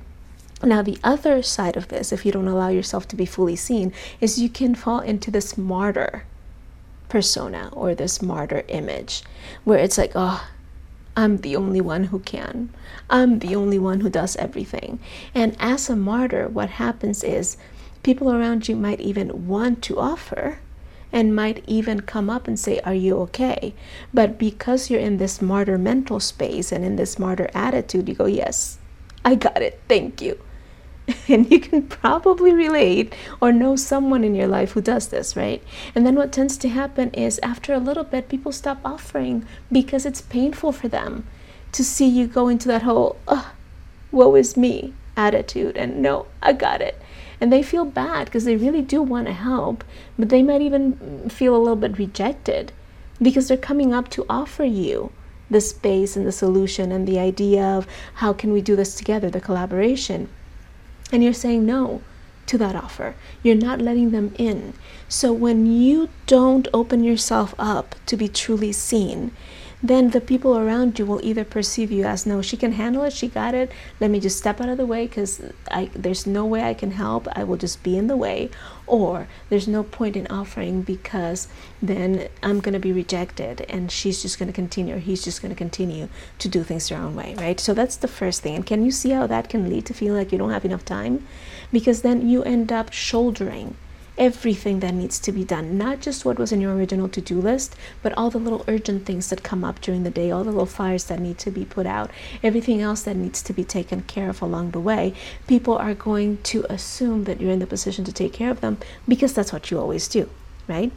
Now, 0.63 0.83
the 0.83 0.99
other 1.03 1.43
side 1.43 1.77
of 1.77 1.89
this, 1.89 2.13
if 2.13 2.25
you 2.25 2.31
don't 2.31 2.47
allow 2.47 2.69
yourself 2.69 3.09
to 3.09 3.17
be 3.17 3.27
fully 3.27 3.57
seen, 3.57 3.93
is 4.21 4.41
you 4.41 4.49
can 4.49 4.77
fall 4.77 5.01
into 5.01 5.31
this 5.31 5.59
martyr 5.59 6.25
persona 7.09 7.69
or 7.73 7.95
this 7.95 8.23
martyr 8.23 8.65
image 8.69 9.23
where 9.65 9.79
it's 9.79 9.99
like, 9.99 10.13
oh, 10.15 10.47
I'm 11.17 11.39
the 11.39 11.57
only 11.57 11.81
one 11.81 12.05
who 12.05 12.21
can. 12.21 12.71
I'm 13.11 13.41
the 13.41 13.55
only 13.55 13.79
one 13.79 14.01
who 14.01 14.09
does 14.09 14.37
everything. 14.37 14.99
And 15.35 15.57
as 15.61 15.91
a 15.91 15.97
martyr, 15.97 16.49
what 16.49 16.71
happens 16.71 17.23
is 17.23 17.57
people 18.03 18.33
around 18.33 18.69
you 18.69 18.77
might 18.77 19.01
even 19.01 19.47
want 19.47 19.83
to 19.83 19.99
offer 19.99 20.59
and 21.13 21.37
might 21.37 21.63
even 21.67 22.01
come 22.01 22.31
up 22.31 22.49
and 22.49 22.59
say, 22.59 22.81
Are 22.81 22.95
you 22.95 23.19
okay? 23.21 23.75
But 24.15 24.39
because 24.39 24.89
you're 24.89 25.01
in 25.01 25.19
this 25.19 25.43
martyr 25.43 25.77
mental 25.77 26.19
space 26.19 26.73
and 26.73 26.85
in 26.85 26.97
this 26.97 27.19
martyr 27.19 27.51
attitude, 27.55 28.09
you 28.09 28.15
go, 28.15 28.27
Yes, 28.27 28.79
I 29.25 29.35
got 29.35 29.61
it. 29.61 29.81
Thank 29.89 30.23
you. 30.23 30.39
and 31.29 31.51
you 31.51 31.61
can 31.61 31.83
probably 31.83 32.53
relate 32.53 33.15
or 33.41 33.53
know 33.53 33.77
someone 33.77 34.25
in 34.25 34.35
your 34.35 34.47
life 34.47 34.73
who 34.73 34.81
does 34.81 35.09
this, 35.09 35.37
right? 35.37 35.63
And 35.95 36.07
then 36.07 36.15
what 36.15 36.33
tends 36.33 36.57
to 36.59 36.69
happen 36.69 37.11
is 37.11 37.41
after 37.43 37.73
a 37.73 37.79
little 37.79 38.05
bit, 38.05 38.29
people 38.29 38.53
stop 38.53 38.79
offering 38.85 39.47
because 39.71 40.07
it's 40.07 40.21
painful 40.21 40.73
for 40.73 40.89
them 40.89 41.27
to 41.73 41.85
see 41.85 42.07
you 42.07 42.27
go 42.27 42.49
into 42.49 42.69
that 42.69 42.83
whole, 42.83 43.17
oh, 43.27 43.53
woe 44.11 44.35
is 44.35 44.57
me 44.57 44.95
attitude 45.17 45.77
and 45.77 46.03
no, 46.03 46.27
I 46.43 46.53
got 46.53 46.81
it. 46.81 47.01
And 47.41 47.53
they 47.53 47.63
feel 47.63 47.85
bad 47.85 48.27
because 48.27 48.45
they 48.45 48.57
really 48.57 48.83
do 48.83 49.03
want 49.03 49.27
to 49.27 49.33
help, 49.33 49.83
but 50.19 50.29
they 50.29 50.43
might 50.43 50.63
even 50.63 51.29
feel 51.29 51.57
a 51.57 51.59
little 51.59 51.77
bit 51.77 51.99
rejected 51.99 52.73
because 53.21 53.49
they're 53.49 53.57
coming 53.57 53.93
up 53.93 54.09
to 54.11 54.27
offer 54.29 54.65
you 54.65 55.11
the 55.51 55.61
space 55.61 56.17
and 56.17 56.27
the 56.27 56.33
solution 56.33 56.93
and 56.93 57.07
the 57.07 57.19
idea 57.19 57.63
of 57.63 57.87
how 58.15 58.33
can 58.33 58.53
we 58.53 58.61
do 58.61 58.77
this 58.77 58.95
together, 58.95 59.29
the 59.29 59.41
collaboration. 59.41 60.29
And 61.13 61.23
you're 61.23 61.33
saying 61.33 61.65
no 61.67 62.01
to 62.47 62.59
that 62.59 62.75
offer. 62.75 63.15
You're 63.43 63.55
not 63.55 63.81
letting 63.81 64.11
them 64.11 64.35
in. 64.39 64.75
So 65.09 65.33
when 65.33 65.67
you 65.67 66.09
don't 66.27 66.67
open 66.75 67.05
yourself 67.05 67.55
up 67.59 67.95
to 68.07 68.17
be 68.17 68.29
truly 68.29 68.73
seen, 68.73 69.31
then 69.83 70.11
the 70.11 70.21
people 70.21 70.57
around 70.57 70.99
you 70.99 71.05
will 71.05 71.21
either 71.25 71.45
perceive 71.45 71.91
you 71.91 72.05
as 72.05 72.25
no 72.25 72.41
she 72.41 72.57
can 72.57 72.73
handle 72.73 73.03
it 73.03 73.13
she 73.13 73.29
got 73.29 73.55
it 73.55 73.71
let 74.01 74.11
me 74.11 74.21
just 74.21 74.39
step 74.39 74.61
out 74.61 74.69
of 74.69 74.77
the 74.77 74.87
way 74.87 75.07
because 75.07 75.43
i 75.71 75.91
there's 75.95 76.27
no 76.27 76.47
way 76.47 76.63
i 76.63 76.75
can 76.75 76.93
help 76.93 77.27
i 77.37 77.43
will 77.43 77.57
just 77.57 77.83
be 77.83 77.97
in 77.97 78.07
the 78.07 78.17
way 78.17 78.49
or 78.87 79.27
there's 79.49 79.69
no 79.69 79.83
point 79.83 80.17
in 80.17 80.27
offering 80.29 80.83
because 80.83 81.49
then 81.83 82.29
i'm 82.43 82.61
going 82.61 82.73
to 82.75 82.79
be 82.79 82.93
rejected 82.93 83.65
and 83.69 83.91
she's 83.91 84.23
just 84.23 84.39
going 84.39 84.47
to 84.47 84.53
continue 84.53 84.95
or 84.95 84.99
he's 84.99 85.25
just 85.25 85.43
going 85.43 85.53
to 85.53 85.59
continue 85.59 86.09
to 86.39 86.49
do 86.49 86.63
things 86.63 86.89
their 86.89 86.99
own 86.99 87.15
way 87.15 87.35
right? 87.39 87.61
So 87.61 87.75
that's 87.75 87.97
the 87.97 88.09
first 88.09 88.43
thing 88.43 88.55
and 88.55 88.67
can 88.67 88.85
you 88.85 88.91
see 88.91 89.11
how 89.11 89.27
that 89.27 89.49
can 89.49 89.69
lead 89.69 89.87
to 89.87 89.95
feeling 89.95 90.19
like 90.19 90.33
you 90.33 90.39
don't 90.39 90.51
have 90.51 90.65
enough 90.65 90.85
time? 90.85 91.27
Because 91.73 92.03
then 92.03 92.29
you 92.29 92.43
end 92.43 92.71
up 92.73 92.93
shouldering 92.93 93.77
everything 94.19 94.81
that 94.81 94.95
needs 94.95 95.19
to 95.19 95.33
be 95.33 95.45
done, 95.45 95.79
not 95.79 96.01
just 96.01 96.25
what 96.25 96.39
was 96.39 96.53
in 96.53 96.61
your 96.61 96.75
original 96.75 97.09
to 97.09 97.21
do 97.21 97.41
list, 97.41 97.75
but 98.03 98.13
all 98.13 98.31
the 98.31 98.39
little 98.39 98.65
urgent 98.69 99.07
things 99.07 99.31
that 99.31 99.43
come 99.43 99.65
up 99.65 99.81
during 99.81 100.03
the 100.03 100.11
day, 100.11 100.31
all 100.31 100.45
the 100.45 100.51
little 100.51 100.67
fires 100.67 101.05
that 101.05 101.21
need 101.21 101.39
to 101.39 101.51
be 101.51 101.65
put 101.65 101.87
out, 101.87 102.11
everything 102.43 102.81
else 102.81 103.03
that 103.03 103.17
needs 103.17 103.43
to 103.43 103.53
be 103.53 103.65
taken 103.65 104.03
care 104.03 104.29
of 104.29 104.43
along 104.43 104.71
the 104.71 104.81
way. 104.81 105.15
People 105.47 105.77
are 105.77 105.95
going 105.95 106.39
to 106.43 106.67
assume 106.69 107.25
that 107.25 107.41
you're 107.41 107.53
in 107.53 107.59
the 107.59 107.67
position 107.67 108.05
to 108.05 108.13
take 108.13 108.33
care 108.33 108.51
of 108.51 108.61
them 108.61 108.79
because 109.09 109.33
that's 109.33 109.53
what 109.53 109.71
you 109.71 109.79
always 109.79 110.09
do 110.09 110.29
right? 110.69 110.93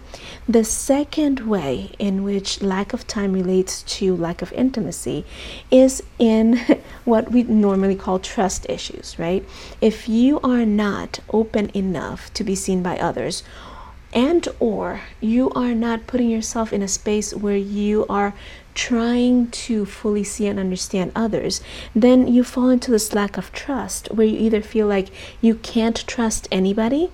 The 0.48 0.63
second 0.63 1.41
way 1.41 1.91
in 1.98 2.24
which 2.24 2.62
lack 2.62 2.93
of 2.93 3.07
time 3.07 3.34
relates 3.34 3.81
to 3.98 4.15
lack 4.15 4.41
of 4.41 4.53
intimacy 4.53 5.25
is 5.72 6.03
in 6.19 6.57
what 7.05 7.31
we 7.31 7.43
normally 7.43 7.95
call 7.95 8.19
trust 8.19 8.65
issues, 8.69 9.17
right? 9.17 9.43
If 9.81 10.07
you 10.07 10.39
are 10.41 10.65
not 10.65 11.19
open 11.29 11.69
enough 11.74 12.34
to 12.36 12.43
be 12.43 12.55
seen 12.55 12.84
by 12.84 12.98
others, 12.98 13.43
and 14.13 14.48
or 14.62 15.01
you 15.19 15.50
are 15.51 15.75
not 15.75 16.07
putting 16.07 16.29
yourself 16.29 16.72
in 16.72 16.81
a 16.81 16.88
space 16.88 17.34
where 17.34 17.57
you 17.57 18.05
are 18.07 18.34
trying 18.74 19.48
to 19.50 19.86
fully 19.86 20.24
see 20.24 20.48
and 20.48 20.60
understand 20.60 21.12
others, 21.15 21.62
then 21.93 22.27
you 22.27 22.43
fall 22.43 22.69
into 22.69 22.91
this 22.91 23.13
lack 23.13 23.38
of 23.38 23.51
trust 23.51 24.07
where 24.12 24.25
you 24.25 24.38
either 24.39 24.62
feel 24.62 24.88
like 24.88 25.10
you 25.41 25.55
can't 25.55 26.07
trust 26.07 26.48
anybody 26.51 27.10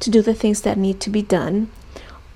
to 0.00 0.10
do 0.10 0.22
the 0.22 0.34
things 0.34 0.62
that 0.62 0.78
need 0.78 1.00
to 1.00 1.10
be 1.10 1.22
done 1.22 1.70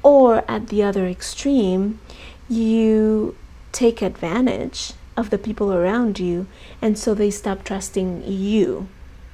or 0.02 0.44
at 0.48 0.68
the 0.68 0.82
other 0.82 1.06
extreme, 1.06 2.00
you 2.48 3.36
take 3.72 4.02
advantage 4.02 4.92
of 5.16 5.30
the 5.30 5.38
people 5.38 5.72
around 5.72 6.18
you, 6.18 6.46
and 6.80 6.98
so 6.98 7.14
they 7.14 7.30
stop 7.30 7.64
trusting 7.64 8.22
you 8.26 8.88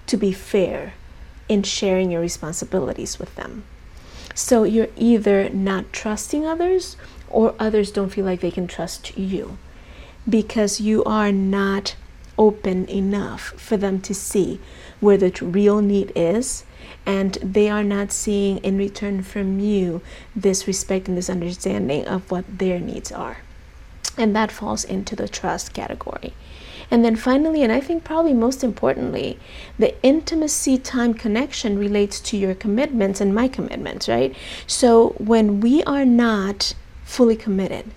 to 0.06 0.16
be 0.16 0.32
fair 0.32 0.94
in 1.48 1.62
sharing 1.62 2.10
your 2.10 2.20
responsibilities 2.20 3.18
with 3.18 3.34
them. 3.36 3.64
So 4.34 4.62
you're 4.64 4.88
either 4.96 5.48
not 5.48 5.92
trusting 5.92 6.46
others 6.46 6.96
or 7.28 7.54
others 7.58 7.90
don't 7.90 8.10
feel 8.10 8.24
like 8.24 8.40
they 8.40 8.50
can 8.50 8.66
trust 8.66 9.16
you 9.16 9.58
because 10.28 10.80
you 10.80 11.02
are 11.04 11.32
not 11.32 11.96
open 12.38 12.88
enough 12.88 13.52
for 13.56 13.76
them 13.76 14.00
to 14.00 14.14
see 14.14 14.60
where 15.00 15.16
the 15.16 15.32
real 15.42 15.82
need 15.82 16.12
is 16.14 16.64
and 17.08 17.38
they 17.42 17.70
are 17.70 17.82
not 17.82 18.12
seeing 18.12 18.58
in 18.58 18.76
return 18.76 19.22
from 19.22 19.58
you 19.58 20.02
this 20.36 20.66
respect 20.66 21.08
and 21.08 21.16
this 21.16 21.30
understanding 21.30 22.06
of 22.06 22.30
what 22.30 22.44
their 22.58 22.78
needs 22.78 23.10
are. 23.10 23.38
And 24.18 24.36
that 24.36 24.52
falls 24.52 24.84
into 24.84 25.16
the 25.16 25.26
trust 25.26 25.72
category. 25.72 26.34
And 26.90 27.02
then 27.02 27.16
finally, 27.16 27.62
and 27.62 27.72
I 27.72 27.80
think 27.80 28.04
probably 28.04 28.34
most 28.34 28.62
importantly, 28.62 29.38
the 29.78 29.94
intimacy 30.02 30.76
time 30.76 31.14
connection 31.14 31.78
relates 31.78 32.20
to 32.20 32.36
your 32.36 32.54
commitments 32.54 33.22
and 33.22 33.34
my 33.34 33.48
commitments, 33.48 34.06
right? 34.06 34.36
So 34.66 35.14
when 35.16 35.60
we 35.60 35.82
are 35.84 36.04
not 36.04 36.74
fully 37.04 37.36
committed, 37.36 37.90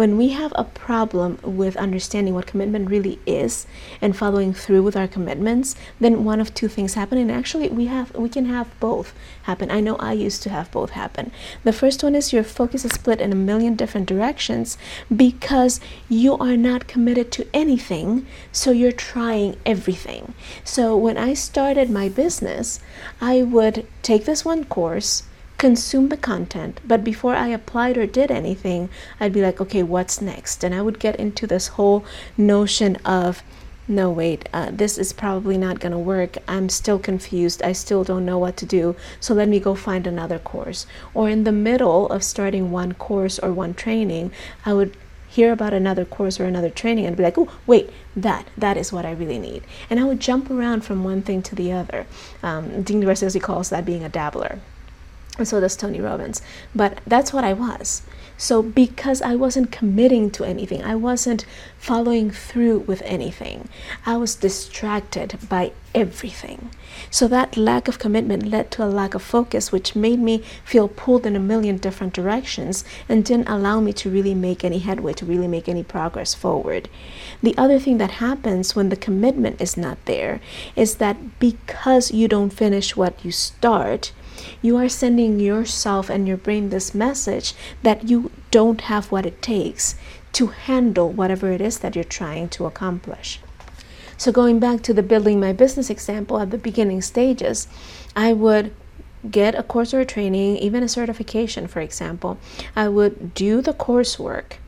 when 0.00 0.16
we 0.16 0.30
have 0.30 0.50
a 0.54 0.64
problem 0.64 1.38
with 1.42 1.76
understanding 1.76 2.32
what 2.32 2.46
commitment 2.46 2.88
really 2.88 3.18
is 3.26 3.66
and 4.00 4.16
following 4.16 4.54
through 4.54 4.82
with 4.82 4.96
our 4.96 5.06
commitments, 5.06 5.76
then 6.00 6.24
one 6.24 6.40
of 6.40 6.54
two 6.54 6.68
things 6.68 6.94
happen. 6.94 7.18
And 7.18 7.30
actually, 7.30 7.68
we 7.68 7.84
have 7.84 8.16
we 8.16 8.30
can 8.30 8.46
have 8.46 8.68
both 8.80 9.12
happen. 9.42 9.70
I 9.70 9.80
know 9.80 9.96
I 9.96 10.14
used 10.14 10.42
to 10.44 10.48
have 10.48 10.70
both 10.70 10.92
happen. 10.92 11.30
The 11.64 11.74
first 11.74 12.02
one 12.02 12.14
is 12.14 12.32
your 12.32 12.44
focus 12.44 12.86
is 12.86 12.92
split 12.92 13.20
in 13.20 13.30
a 13.30 13.44
million 13.50 13.74
different 13.74 14.08
directions 14.08 14.78
because 15.14 15.80
you 16.08 16.32
are 16.38 16.56
not 16.56 16.88
committed 16.88 17.30
to 17.32 17.46
anything, 17.52 18.26
so 18.52 18.70
you're 18.70 18.92
trying 18.92 19.58
everything. 19.66 20.32
So 20.64 20.96
when 20.96 21.18
I 21.18 21.34
started 21.34 21.90
my 21.90 22.08
business, 22.08 22.80
I 23.20 23.42
would 23.42 23.86
take 24.00 24.24
this 24.24 24.46
one 24.46 24.64
course 24.64 25.24
consume 25.60 26.08
the 26.08 26.16
content, 26.16 26.80
but 26.86 27.04
before 27.04 27.36
I 27.36 27.48
applied 27.48 27.98
or 27.98 28.06
did 28.06 28.30
anything, 28.30 28.88
I'd 29.20 29.34
be 29.34 29.42
like, 29.42 29.60
okay, 29.60 29.82
what's 29.82 30.22
next? 30.22 30.64
And 30.64 30.74
I 30.74 30.80
would 30.80 30.98
get 30.98 31.16
into 31.16 31.46
this 31.46 31.68
whole 31.76 32.02
notion 32.38 32.96
of, 33.04 33.42
no, 33.86 34.10
wait, 34.10 34.48
uh, 34.54 34.70
this 34.72 34.96
is 34.96 35.12
probably 35.12 35.58
not 35.58 35.78
going 35.78 35.92
to 35.92 35.98
work. 35.98 36.38
I'm 36.48 36.70
still 36.70 36.98
confused. 36.98 37.62
I 37.62 37.72
still 37.72 38.04
don't 38.04 38.24
know 38.24 38.38
what 38.38 38.56
to 38.56 38.64
do. 38.64 38.96
So 39.20 39.34
let 39.34 39.50
me 39.50 39.60
go 39.60 39.74
find 39.74 40.06
another 40.06 40.38
course. 40.38 40.86
Or 41.12 41.28
in 41.28 41.44
the 41.44 41.52
middle 41.52 42.08
of 42.08 42.24
starting 42.24 42.70
one 42.70 42.94
course 42.94 43.38
or 43.38 43.52
one 43.52 43.74
training, 43.74 44.32
I 44.64 44.72
would 44.72 44.96
hear 45.28 45.52
about 45.52 45.74
another 45.74 46.06
course 46.06 46.40
or 46.40 46.46
another 46.46 46.70
training 46.70 47.04
and 47.04 47.18
be 47.18 47.22
like, 47.22 47.36
oh, 47.36 47.52
wait, 47.66 47.90
that, 48.16 48.46
that 48.56 48.78
is 48.78 48.94
what 48.94 49.04
I 49.04 49.12
really 49.12 49.38
need. 49.38 49.64
And 49.90 50.00
I 50.00 50.04
would 50.04 50.20
jump 50.20 50.50
around 50.50 50.86
from 50.86 51.04
one 51.04 51.20
thing 51.20 51.42
to 51.42 51.54
the 51.54 51.70
other. 51.70 52.06
Um, 52.42 52.82
Dean 52.82 53.02
Graziosi 53.02 53.42
calls 53.42 53.68
that 53.68 53.84
being 53.84 54.02
a 54.02 54.08
dabbler 54.08 54.60
and 55.38 55.46
so 55.46 55.60
does 55.60 55.76
Tony 55.76 56.00
Robbins. 56.00 56.42
But 56.74 57.00
that's 57.06 57.32
what 57.32 57.44
I 57.44 57.52
was. 57.52 58.02
So, 58.40 58.62
because 58.62 59.20
I 59.20 59.34
wasn't 59.34 59.70
committing 59.70 60.30
to 60.30 60.44
anything, 60.44 60.82
I 60.82 60.94
wasn't 60.94 61.44
following 61.76 62.30
through 62.30 62.78
with 62.78 63.02
anything, 63.02 63.68
I 64.06 64.16
was 64.16 64.34
distracted 64.34 65.38
by 65.46 65.72
everything. 65.94 66.70
So, 67.10 67.28
that 67.28 67.58
lack 67.58 67.86
of 67.86 67.98
commitment 67.98 68.46
led 68.46 68.70
to 68.70 68.84
a 68.84 68.88
lack 68.88 69.12
of 69.12 69.20
focus, 69.20 69.72
which 69.72 69.94
made 69.94 70.20
me 70.20 70.42
feel 70.64 70.88
pulled 70.88 71.26
in 71.26 71.36
a 71.36 71.38
million 71.38 71.76
different 71.76 72.14
directions 72.14 72.82
and 73.10 73.26
didn't 73.26 73.50
allow 73.50 73.78
me 73.78 73.92
to 73.92 74.10
really 74.10 74.34
make 74.34 74.64
any 74.64 74.78
headway, 74.78 75.12
to 75.12 75.26
really 75.26 75.48
make 75.48 75.68
any 75.68 75.82
progress 75.82 76.32
forward. 76.32 76.88
The 77.42 77.54
other 77.58 77.78
thing 77.78 77.98
that 77.98 78.22
happens 78.22 78.74
when 78.74 78.88
the 78.88 78.96
commitment 78.96 79.60
is 79.60 79.76
not 79.76 79.98
there 80.06 80.40
is 80.76 80.94
that 80.94 81.38
because 81.38 82.10
you 82.10 82.26
don't 82.26 82.54
finish 82.54 82.96
what 82.96 83.22
you 83.22 83.32
start, 83.32 84.12
you 84.62 84.76
are 84.76 84.88
sending 84.88 85.40
yourself 85.40 86.08
and 86.08 86.26
your 86.26 86.36
brain 86.36 86.70
this 86.70 86.94
message 86.94 87.54
that 87.82 88.08
you 88.08 88.30
don't 88.50 88.82
have 88.82 89.10
what 89.10 89.26
it 89.26 89.42
takes 89.42 89.94
to 90.32 90.48
handle 90.48 91.10
whatever 91.10 91.50
it 91.52 91.60
is 91.60 91.78
that 91.78 91.94
you're 91.94 92.04
trying 92.04 92.48
to 92.48 92.66
accomplish. 92.66 93.40
So, 94.16 94.30
going 94.32 94.58
back 94.58 94.82
to 94.82 94.94
the 94.94 95.02
building 95.02 95.40
my 95.40 95.52
business 95.52 95.90
example 95.90 96.38
at 96.38 96.50
the 96.50 96.58
beginning 96.58 97.02
stages, 97.02 97.68
I 98.14 98.32
would 98.32 98.74
get 99.30 99.54
a 99.54 99.62
course 99.62 99.92
or 99.92 100.00
a 100.00 100.04
training, 100.04 100.56
even 100.58 100.82
a 100.82 100.88
certification, 100.88 101.66
for 101.66 101.80
example. 101.80 102.38
I 102.76 102.88
would 102.88 103.34
do 103.34 103.60
the 103.62 103.72
coursework 103.72 104.58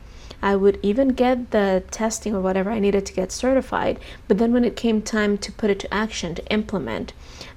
I 0.43 0.57
would 0.57 0.77
even 0.83 1.09
get 1.09 1.51
the 1.51 1.83
testing 1.89 2.35
or 2.35 2.41
whatever 2.41 2.69
I 2.69 2.79
needed 2.79 3.05
to 3.05 3.13
get 3.13 3.31
certified. 3.31 3.97
But 4.27 4.39
then 4.39 4.51
when 4.51 4.65
it 4.65 4.75
came 4.75 5.01
time 5.01 5.37
to 5.37 5.51
put 5.53 5.69
it 5.69 5.79
to 5.79 5.93
action, 5.93 6.35
to 6.35 6.45
implement, 6.51 7.13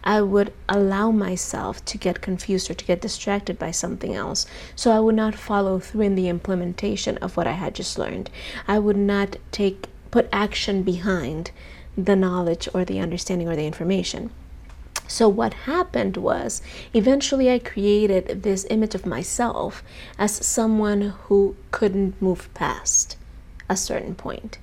I 0.06 0.22
would 0.22 0.52
allow 0.68 1.10
myself 1.10 1.84
to 1.86 1.98
get 1.98 2.20
confused 2.20 2.70
or 2.70 2.74
to 2.74 2.84
get 2.84 3.00
distracted 3.00 3.58
by 3.58 3.72
something 3.72 4.14
else. 4.14 4.46
So 4.76 4.92
I 4.92 5.00
would 5.00 5.16
not 5.16 5.34
follow 5.34 5.80
through 5.80 6.02
in 6.02 6.14
the 6.14 6.28
implementation 6.28 7.18
of 7.18 7.36
what 7.36 7.48
I 7.48 7.52
had 7.52 7.74
just 7.74 7.98
learned. 7.98 8.30
I 8.68 8.78
would 8.78 8.96
not 8.96 9.34
take 9.50 9.88
put 10.12 10.28
action 10.32 10.84
behind 10.84 11.50
the 11.98 12.14
knowledge 12.14 12.68
or 12.72 12.84
the 12.84 13.00
understanding 13.00 13.48
or 13.48 13.56
the 13.56 13.66
information. 13.66 14.30
So, 15.08 15.28
what 15.28 15.54
happened 15.54 16.16
was 16.16 16.62
eventually 16.92 17.50
I 17.50 17.58
created 17.58 18.42
this 18.42 18.66
image 18.70 18.94
of 18.94 19.06
myself 19.06 19.82
as 20.18 20.44
someone 20.46 21.14
who 21.24 21.56
couldn't 21.70 22.20
move 22.20 22.48
past 22.54 23.16
a 23.68 23.76
certain 23.76 24.14
point. 24.14 24.58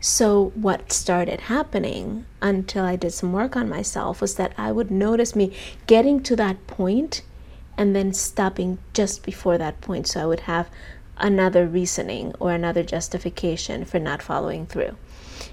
So, 0.00 0.52
what 0.54 0.92
started 0.92 1.40
happening 1.42 2.24
until 2.40 2.84
I 2.84 2.94
did 2.94 3.12
some 3.12 3.32
work 3.32 3.56
on 3.56 3.68
myself 3.68 4.20
was 4.20 4.36
that 4.36 4.52
I 4.56 4.70
would 4.70 4.92
notice 4.92 5.34
me 5.34 5.52
getting 5.88 6.22
to 6.22 6.36
that 6.36 6.68
point 6.68 7.22
and 7.76 7.96
then 7.96 8.12
stopping 8.12 8.78
just 8.92 9.24
before 9.24 9.58
that 9.58 9.80
point. 9.80 10.06
So, 10.06 10.22
I 10.22 10.26
would 10.26 10.40
have 10.40 10.70
another 11.16 11.66
reasoning 11.66 12.32
or 12.38 12.52
another 12.52 12.84
justification 12.84 13.84
for 13.84 13.98
not 13.98 14.22
following 14.22 14.66
through. 14.66 14.96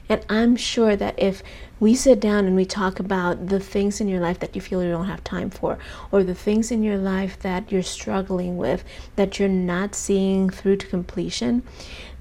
And 0.07 0.23
I'm 0.29 0.55
sure 0.55 0.95
that 0.95 1.15
if 1.17 1.41
we 1.79 1.95
sit 1.95 2.19
down 2.19 2.45
and 2.45 2.55
we 2.55 2.65
talk 2.65 2.99
about 2.99 3.47
the 3.47 3.59
things 3.59 3.99
in 3.99 4.07
your 4.07 4.19
life 4.19 4.39
that 4.39 4.55
you 4.55 4.61
feel 4.61 4.83
you 4.83 4.91
don't 4.91 5.07
have 5.07 5.23
time 5.23 5.49
for, 5.49 5.77
or 6.11 6.23
the 6.23 6.35
things 6.35 6.71
in 6.71 6.83
your 6.83 6.97
life 6.97 7.39
that 7.39 7.71
you're 7.71 7.83
struggling 7.83 8.57
with, 8.57 8.83
that 9.15 9.39
you're 9.39 9.49
not 9.49 9.95
seeing 9.95 10.49
through 10.49 10.77
to 10.77 10.87
completion, 10.87 11.63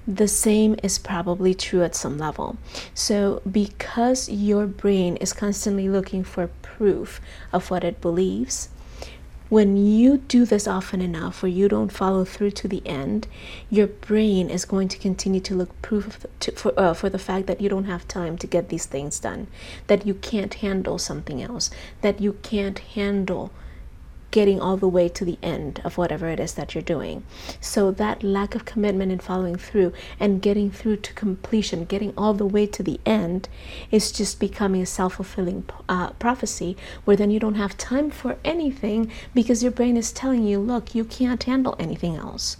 the 0.07 0.27
same 0.27 0.75
is 0.83 0.99
probably 0.99 1.53
true 1.53 1.83
at 1.83 1.95
some 1.95 2.17
level. 2.17 2.57
So, 2.93 3.41
because 3.49 4.29
your 4.29 4.67
brain 4.67 5.17
is 5.17 5.33
constantly 5.33 5.89
looking 5.89 6.23
for 6.23 6.47
proof 6.61 7.19
of 7.51 7.71
what 7.71 7.83
it 7.83 8.01
believes, 8.01 8.69
when 9.49 9.77
you 9.77 10.17
do 10.17 10.43
this 10.43 10.67
often 10.67 11.01
enough 11.01 11.43
or 11.43 11.47
you 11.47 11.67
don't 11.67 11.91
follow 11.91 12.25
through 12.25 12.51
to 12.51 12.67
the 12.67 12.85
end, 12.85 13.27
your 13.69 13.87
brain 13.87 14.49
is 14.49 14.65
going 14.65 14.87
to 14.87 14.97
continue 14.97 15.39
to 15.41 15.53
look 15.53 15.81
proof 15.81 16.25
to, 16.39 16.51
for, 16.51 16.73
uh, 16.79 16.93
for 16.93 17.09
the 17.09 17.19
fact 17.19 17.45
that 17.47 17.61
you 17.61 17.69
don't 17.69 17.85
have 17.85 18.07
time 18.07 18.37
to 18.39 18.47
get 18.47 18.69
these 18.69 18.87
things 18.87 19.19
done, 19.19 19.47
that 19.87 20.05
you 20.05 20.15
can't 20.15 20.55
handle 20.55 20.97
something 20.97 21.43
else, 21.43 21.69
that 22.01 22.19
you 22.19 22.33
can't 22.41 22.79
handle 22.79 23.51
getting 24.31 24.59
all 24.59 24.77
the 24.77 24.87
way 24.87 25.07
to 25.09 25.23
the 25.23 25.37
end 25.41 25.81
of 25.83 25.97
whatever 25.97 26.27
it 26.27 26.39
is 26.39 26.53
that 26.53 26.73
you're 26.73 26.81
doing. 26.81 27.23
So 27.61 27.91
that 27.91 28.23
lack 28.23 28.55
of 28.55 28.65
commitment 28.65 29.11
and 29.11 29.21
following 29.21 29.55
through 29.55 29.93
and 30.19 30.41
getting 30.41 30.71
through 30.71 30.97
to 30.97 31.13
completion, 31.13 31.85
getting 31.85 32.13
all 32.17 32.33
the 32.33 32.45
way 32.45 32.65
to 32.67 32.83
the 32.83 32.99
end, 33.05 33.47
is 33.91 34.11
just 34.11 34.39
becoming 34.39 34.81
a 34.81 34.85
self 34.85 35.15
fulfilling 35.15 35.65
uh, 35.87 36.11
prophecy 36.11 36.75
where 37.05 37.17
then 37.17 37.31
you 37.31 37.39
don't 37.39 37.55
have 37.55 37.77
time 37.77 38.09
for 38.09 38.37
anything 38.43 39.11
because 39.33 39.63
your 39.63 39.71
brain 39.71 39.97
is 39.97 40.11
telling 40.11 40.43
you, 40.43 40.59
look, 40.59 40.93
you 40.93 41.05
can't 41.05 41.43
handle 41.43 41.75
anything 41.79 42.15
else. 42.15 42.57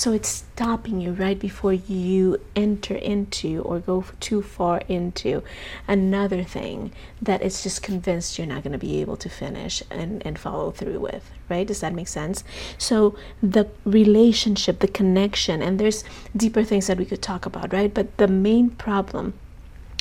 So 0.00 0.14
it's 0.14 0.30
stopping 0.30 1.02
you 1.02 1.12
right 1.12 1.38
before 1.38 1.74
you 1.74 2.40
enter 2.56 2.94
into 2.94 3.60
or 3.60 3.80
go 3.80 4.06
too 4.18 4.40
far 4.40 4.80
into 4.88 5.42
another 5.86 6.42
thing 6.42 6.92
that 7.20 7.42
it's 7.42 7.62
just 7.62 7.82
convinced 7.82 8.38
you're 8.38 8.46
not 8.46 8.62
going 8.62 8.72
to 8.72 8.78
be 8.78 9.02
able 9.02 9.18
to 9.18 9.28
finish 9.28 9.82
and, 9.90 10.24
and 10.26 10.38
follow 10.38 10.70
through 10.70 11.00
with, 11.00 11.30
right? 11.50 11.66
Does 11.66 11.80
that 11.80 11.92
make 11.92 12.08
sense? 12.08 12.44
So 12.78 13.14
the 13.42 13.68
relationship, 13.84 14.78
the 14.78 14.88
connection, 14.88 15.60
and 15.60 15.78
there's 15.78 16.02
deeper 16.34 16.64
things 16.64 16.86
that 16.86 16.96
we 16.96 17.04
could 17.04 17.20
talk 17.20 17.44
about, 17.44 17.70
right? 17.70 17.92
But 17.92 18.16
the 18.16 18.26
main 18.26 18.70
problem 18.70 19.34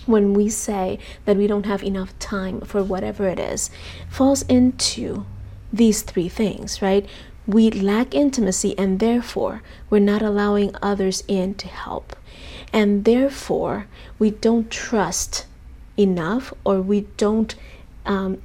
when 0.06 0.34
we 0.34 0.48
say 0.48 0.98
that 1.26 1.36
we 1.36 1.46
don't 1.46 1.66
have 1.66 1.84
enough 1.84 2.18
time 2.20 2.62
for 2.62 2.82
whatever 2.82 3.28
it 3.28 3.38
is 3.38 3.70
falls 4.08 4.44
into 4.44 5.26
these 5.74 6.04
three 6.04 6.30
things, 6.30 6.82
right? 6.82 7.06
We 7.50 7.72
lack 7.72 8.14
intimacy 8.14 8.78
and 8.78 9.00
therefore 9.00 9.64
we're 9.90 9.98
not 9.98 10.22
allowing 10.22 10.76
others 10.84 11.24
in 11.28 11.56
to 11.56 11.68
help. 11.68 12.16
And 12.72 13.06
therefore 13.06 13.88
we 14.20 14.30
don't 14.30 14.70
trust 14.70 15.48
enough 15.98 16.54
or 16.64 16.80
we 16.80 17.08
don't 17.18 17.56
um, 18.06 18.40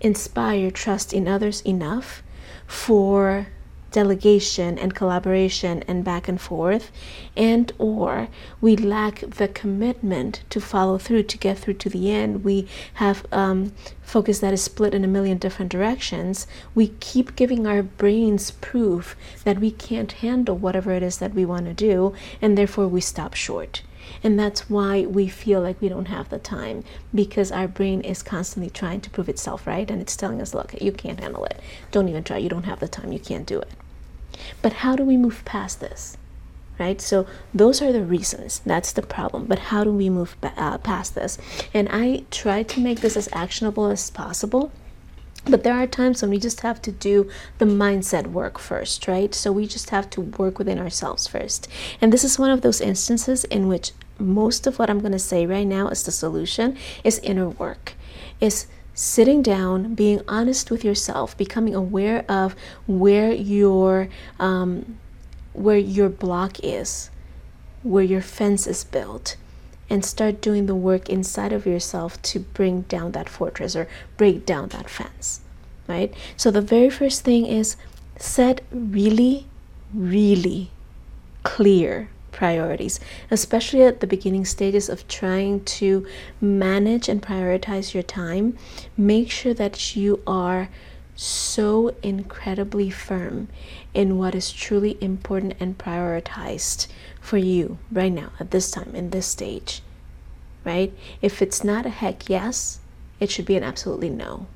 inspire 0.00 0.70
trust 0.70 1.12
in 1.12 1.26
others 1.26 1.62
enough 1.62 2.22
for 2.64 3.48
delegation 3.90 4.78
and 4.78 4.94
collaboration 4.94 5.82
and 5.88 6.04
back 6.04 6.28
and 6.28 6.40
forth 6.40 6.90
and 7.36 7.72
or 7.78 8.28
we 8.60 8.76
lack 8.76 9.20
the 9.20 9.48
commitment 9.48 10.42
to 10.50 10.60
follow 10.60 10.98
through 10.98 11.22
to 11.22 11.38
get 11.38 11.58
through 11.58 11.74
to 11.74 11.88
the 11.88 12.10
end. 12.10 12.44
We 12.44 12.68
have 12.94 13.26
um, 13.32 13.72
focus 14.02 14.40
that 14.40 14.52
is 14.52 14.62
split 14.62 14.94
in 14.94 15.04
a 15.04 15.08
million 15.08 15.38
different 15.38 15.70
directions. 15.70 16.46
We 16.74 16.88
keep 17.00 17.36
giving 17.36 17.66
our 17.66 17.82
brains 17.82 18.50
proof 18.50 19.16
that 19.44 19.58
we 19.58 19.70
can't 19.70 20.12
handle 20.12 20.56
whatever 20.56 20.92
it 20.92 21.02
is 21.02 21.18
that 21.18 21.34
we 21.34 21.44
want 21.44 21.66
to 21.66 21.74
do 21.74 22.14
and 22.42 22.56
therefore 22.56 22.88
we 22.88 23.00
stop 23.00 23.34
short 23.34 23.82
and 24.22 24.38
that's 24.38 24.68
why 24.68 25.06
we 25.06 25.28
feel 25.28 25.60
like 25.60 25.80
we 25.80 25.88
don't 25.88 26.06
have 26.06 26.28
the 26.28 26.38
time 26.38 26.84
because 27.14 27.52
our 27.52 27.68
brain 27.68 28.00
is 28.00 28.22
constantly 28.22 28.70
trying 28.70 29.00
to 29.02 29.10
prove 29.10 29.28
itself, 29.28 29.66
right? 29.66 29.90
And 29.90 30.00
it's 30.00 30.16
telling 30.16 30.40
us, 30.40 30.54
look, 30.54 30.80
you 30.80 30.92
can't 30.92 31.20
handle 31.20 31.44
it. 31.44 31.60
Don't 31.90 32.08
even 32.08 32.24
try. 32.24 32.38
You 32.38 32.48
don't 32.48 32.64
have 32.64 32.80
the 32.80 32.88
time. 32.88 33.12
You 33.12 33.18
can't 33.18 33.46
do 33.46 33.58
it. 33.60 33.70
But 34.62 34.74
how 34.74 34.96
do 34.96 35.04
we 35.04 35.16
move 35.16 35.44
past 35.44 35.80
this? 35.80 36.16
Right? 36.78 37.00
So 37.00 37.26
those 37.52 37.82
are 37.82 37.92
the 37.92 38.04
reasons. 38.04 38.60
That's 38.64 38.92
the 38.92 39.02
problem. 39.02 39.46
But 39.46 39.58
how 39.58 39.82
do 39.82 39.92
we 39.92 40.08
move 40.08 40.36
uh, 40.42 40.78
past 40.78 41.14
this? 41.14 41.36
And 41.74 41.88
I 41.90 42.24
try 42.30 42.62
to 42.62 42.80
make 42.80 43.00
this 43.00 43.16
as 43.16 43.28
actionable 43.32 43.86
as 43.86 44.10
possible 44.10 44.70
but 45.50 45.64
there 45.64 45.74
are 45.74 45.86
times 45.86 46.22
when 46.22 46.30
we 46.30 46.38
just 46.38 46.60
have 46.60 46.80
to 46.82 46.92
do 46.92 47.28
the 47.58 47.64
mindset 47.64 48.28
work 48.28 48.58
first, 48.58 49.08
right? 49.08 49.34
So 49.34 49.52
we 49.52 49.66
just 49.66 49.90
have 49.90 50.10
to 50.10 50.20
work 50.20 50.58
within 50.58 50.78
ourselves 50.78 51.26
first. 51.26 51.68
And 52.00 52.12
this 52.12 52.24
is 52.24 52.38
one 52.38 52.50
of 52.50 52.62
those 52.62 52.80
instances 52.80 53.44
in 53.44 53.68
which 53.68 53.92
most 54.18 54.66
of 54.66 54.78
what 54.78 54.90
I'm 54.90 55.00
going 55.00 55.12
to 55.12 55.18
say 55.18 55.46
right 55.46 55.66
now 55.66 55.88
is 55.88 56.02
the 56.02 56.10
solution 56.10 56.76
is 57.04 57.18
inner 57.20 57.48
work. 57.48 57.94
Is 58.40 58.66
sitting 58.94 59.42
down, 59.42 59.94
being 59.94 60.20
honest 60.26 60.70
with 60.70 60.84
yourself, 60.84 61.36
becoming 61.36 61.74
aware 61.74 62.24
of 62.28 62.54
where 62.86 63.32
your 63.32 64.08
um, 64.38 64.98
where 65.52 65.78
your 65.78 66.08
block 66.08 66.58
is, 66.62 67.10
where 67.82 68.04
your 68.04 68.20
fence 68.20 68.66
is 68.66 68.84
built 68.84 69.36
and 69.90 70.04
start 70.04 70.40
doing 70.40 70.66
the 70.66 70.74
work 70.74 71.08
inside 71.08 71.52
of 71.52 71.66
yourself 71.66 72.20
to 72.22 72.40
bring 72.40 72.82
down 72.82 73.12
that 73.12 73.28
fortress 73.28 73.74
or 73.74 73.88
break 74.16 74.44
down 74.44 74.68
that 74.68 74.88
fence, 74.88 75.40
right? 75.86 76.12
So 76.36 76.50
the 76.50 76.60
very 76.60 76.90
first 76.90 77.22
thing 77.22 77.46
is 77.46 77.76
set 78.16 78.62
really, 78.70 79.46
really 79.94 80.70
clear 81.42 82.10
priorities, 82.32 83.00
especially 83.30 83.82
at 83.82 84.00
the 84.00 84.06
beginning 84.06 84.44
stages 84.44 84.88
of 84.88 85.06
trying 85.08 85.64
to 85.64 86.06
manage 86.40 87.08
and 87.08 87.22
prioritize 87.22 87.94
your 87.94 88.02
time. 88.02 88.56
Make 88.96 89.30
sure 89.30 89.54
that 89.54 89.96
you 89.96 90.22
are 90.26 90.68
so 91.20 91.92
incredibly 92.00 92.90
firm 92.90 93.48
in 93.92 94.16
what 94.16 94.36
is 94.36 94.52
truly 94.52 94.96
important 95.00 95.52
and 95.58 95.76
prioritized 95.76 96.86
for 97.20 97.36
you 97.36 97.76
right 97.90 98.12
now 98.12 98.30
at 98.38 98.52
this 98.52 98.70
time 98.70 98.94
in 98.94 99.10
this 99.10 99.26
stage 99.26 99.82
right? 100.64 100.92
If 101.20 101.42
it's 101.42 101.64
not 101.64 101.86
a 101.86 101.90
heck 101.90 102.28
yes 102.28 102.78
it 103.18 103.30
should 103.30 103.46
be 103.46 103.56
an 103.56 103.64
absolutely 103.64 104.10
no 104.10 104.46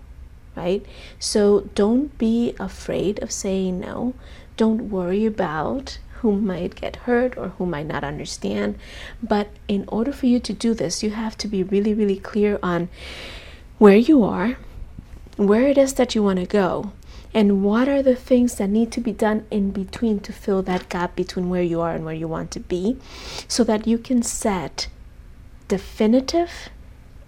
right? 0.54 0.86
So 1.18 1.68
don't 1.74 2.16
be 2.18 2.54
afraid 2.60 3.22
of 3.22 3.32
saying 3.32 3.80
no. 3.80 4.14
Don't 4.56 4.90
worry 4.90 5.24
about 5.24 5.98
who 6.20 6.32
might 6.32 6.76
get 6.76 6.96
hurt 6.96 7.36
or 7.36 7.48
who 7.56 7.66
might 7.66 7.86
not 7.86 8.04
understand. 8.04 8.78
But 9.22 9.48
in 9.66 9.84
order 9.88 10.12
for 10.12 10.26
you 10.26 10.38
to 10.40 10.52
do 10.52 10.74
this 10.74 11.02
you 11.02 11.10
have 11.10 11.36
to 11.38 11.48
be 11.48 11.64
really 11.64 11.92
really 11.92 12.18
clear 12.18 12.60
on 12.62 12.88
where 13.78 13.96
you 13.96 14.22
are 14.22 14.58
where 15.36 15.66
it 15.68 15.78
is 15.78 15.94
that 15.94 16.14
you 16.14 16.22
want 16.22 16.38
to 16.38 16.46
go 16.46 16.92
and 17.34 17.64
what 17.64 17.88
are 17.88 18.02
the 18.02 18.14
things 18.14 18.56
that 18.56 18.68
need 18.68 18.92
to 18.92 19.00
be 19.00 19.12
done 19.12 19.46
in 19.50 19.70
between 19.70 20.20
to 20.20 20.32
fill 20.32 20.62
that 20.62 20.88
gap 20.88 21.16
between 21.16 21.48
where 21.48 21.62
you 21.62 21.80
are 21.80 21.94
and 21.94 22.04
where 22.04 22.14
you 22.14 22.28
want 22.28 22.50
to 22.50 22.60
be 22.60 22.98
so 23.48 23.64
that 23.64 23.86
you 23.86 23.96
can 23.96 24.22
set 24.22 24.88
definitive 25.68 26.68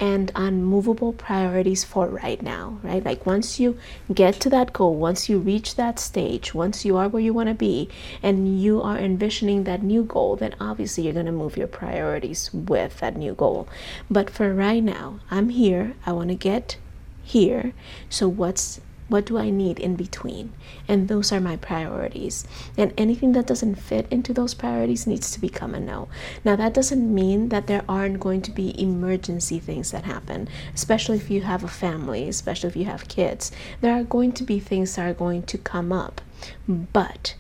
and 0.01 0.31
unmovable 0.35 1.13
priorities 1.13 1.85
for 1.85 2.09
right 2.09 2.43
now, 2.43 2.79
right? 2.83 3.05
Like 3.05 3.25
once 3.25 3.61
you 3.61 3.79
get 4.13 4.35
to 4.41 4.51
that 4.51 4.73
goal, 4.73 4.97
once 4.97 5.29
you 5.29 5.39
reach 5.39 5.77
that 5.77 5.99
stage, 5.99 6.53
once 6.53 6.85
you 6.85 6.97
are 6.97 7.09
where 7.09 7.23
you 7.23 7.33
want 7.33 7.49
to 7.49 7.55
be, 7.55 7.89
and 8.23 8.61
you 8.61 8.83
are 8.83 8.99
envisioning 8.99 9.65
that 9.65 9.83
new 9.83 10.03
goal, 10.03 10.37
then 10.37 10.55
obviously 10.61 11.05
you're 11.05 11.13
going 11.13 11.27
to 11.27 11.33
move 11.33 11.57
your 11.57 11.69
priorities 11.69 12.53
with 12.53 12.99
that 13.01 13.17
new 13.17 13.35
goal. 13.35 13.69
But 14.11 14.29
for 14.29 14.53
right 14.53 14.83
now, 14.83 15.21
I'm 15.31 15.49
here, 15.51 15.95
I 16.05 16.13
want 16.13 16.29
to 16.29 16.35
get 16.35 16.77
here. 17.25 17.73
So, 18.09 18.29
what's 18.29 18.81
what 19.07 19.27
do 19.27 19.37
I 19.37 19.51
need 19.51 19.79
in 19.79 19.97
between? 19.97 20.53
And 20.89 21.09
those 21.09 21.31
are 21.31 21.41
my 21.41 21.57
priorities. 21.57 22.47
And 22.77 22.95
anything 22.97 23.33
that 23.33 23.47
doesn't 23.47 23.75
fit 23.75 24.07
into 24.11 24.33
those 24.33 24.55
priorities 24.55 25.07
needs 25.07 25.31
to 25.33 25.41
become 25.41 25.75
a 25.75 25.81
no. 25.81 26.09
Now, 26.43 26.57
that 26.57 26.73
doesn't 26.73 27.15
mean 27.15 27.51
that 27.51 27.67
there 27.67 27.85
aren't 27.87 28.21
going 28.21 28.41
to 28.43 28.51
be 28.51 28.81
emergency 28.81 29.59
things 29.59 29.91
that 29.91 30.05
happen, 30.05 30.49
especially 30.75 31.19
if 31.19 31.31
you 31.31 31.43
have 31.43 31.63
a 31.63 31.69
family, 31.69 32.29
especially 32.29 32.69
if 32.71 32.77
you 32.77 32.87
have 32.87 33.09
kids. 33.09 33.53
There 33.83 33.93
are 33.95 34.05
going 34.05 34.33
to 34.33 34.43
be 34.43 34.59
things 34.59 34.97
that 34.97 35.07
are 35.07 35.15
going 35.15 35.43
to 35.45 35.59
come 35.59 35.93
up. 35.93 36.23
But 36.67 37.35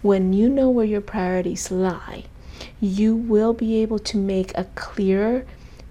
when 0.00 0.32
you 0.32 0.48
know 0.48 0.70
where 0.70 0.86
your 0.86 1.02
priorities 1.02 1.70
lie, 1.70 2.24
you 2.80 3.14
will 3.14 3.52
be 3.52 3.82
able 3.82 3.98
to 3.98 4.16
make 4.16 4.56
a 4.56 4.64
clearer 4.74 5.44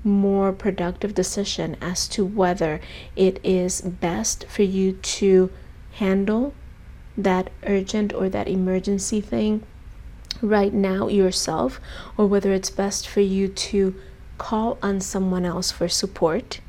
more 0.03 0.51
productive 0.51 1.13
decision 1.13 1.75
as 1.81 2.07
to 2.07 2.25
whether 2.25 2.79
it 3.15 3.39
is 3.43 3.81
best 3.81 4.45
for 4.47 4.63
you 4.63 4.93
to 4.93 5.51
handle 5.93 6.53
that 7.17 7.49
urgent 7.65 8.13
or 8.13 8.29
that 8.29 8.47
emergency 8.47 9.19
thing 9.19 9.63
right 10.41 10.73
now 10.73 11.07
yourself 11.07 11.81
or 12.17 12.25
whether 12.25 12.53
it's 12.53 12.69
best 12.69 13.07
for 13.07 13.21
you 13.21 13.47
to 13.47 13.93
call 14.38 14.77
on 14.81 15.01
someone 15.01 15.45
else 15.45 15.71
for 15.71 15.89
support 15.89 16.62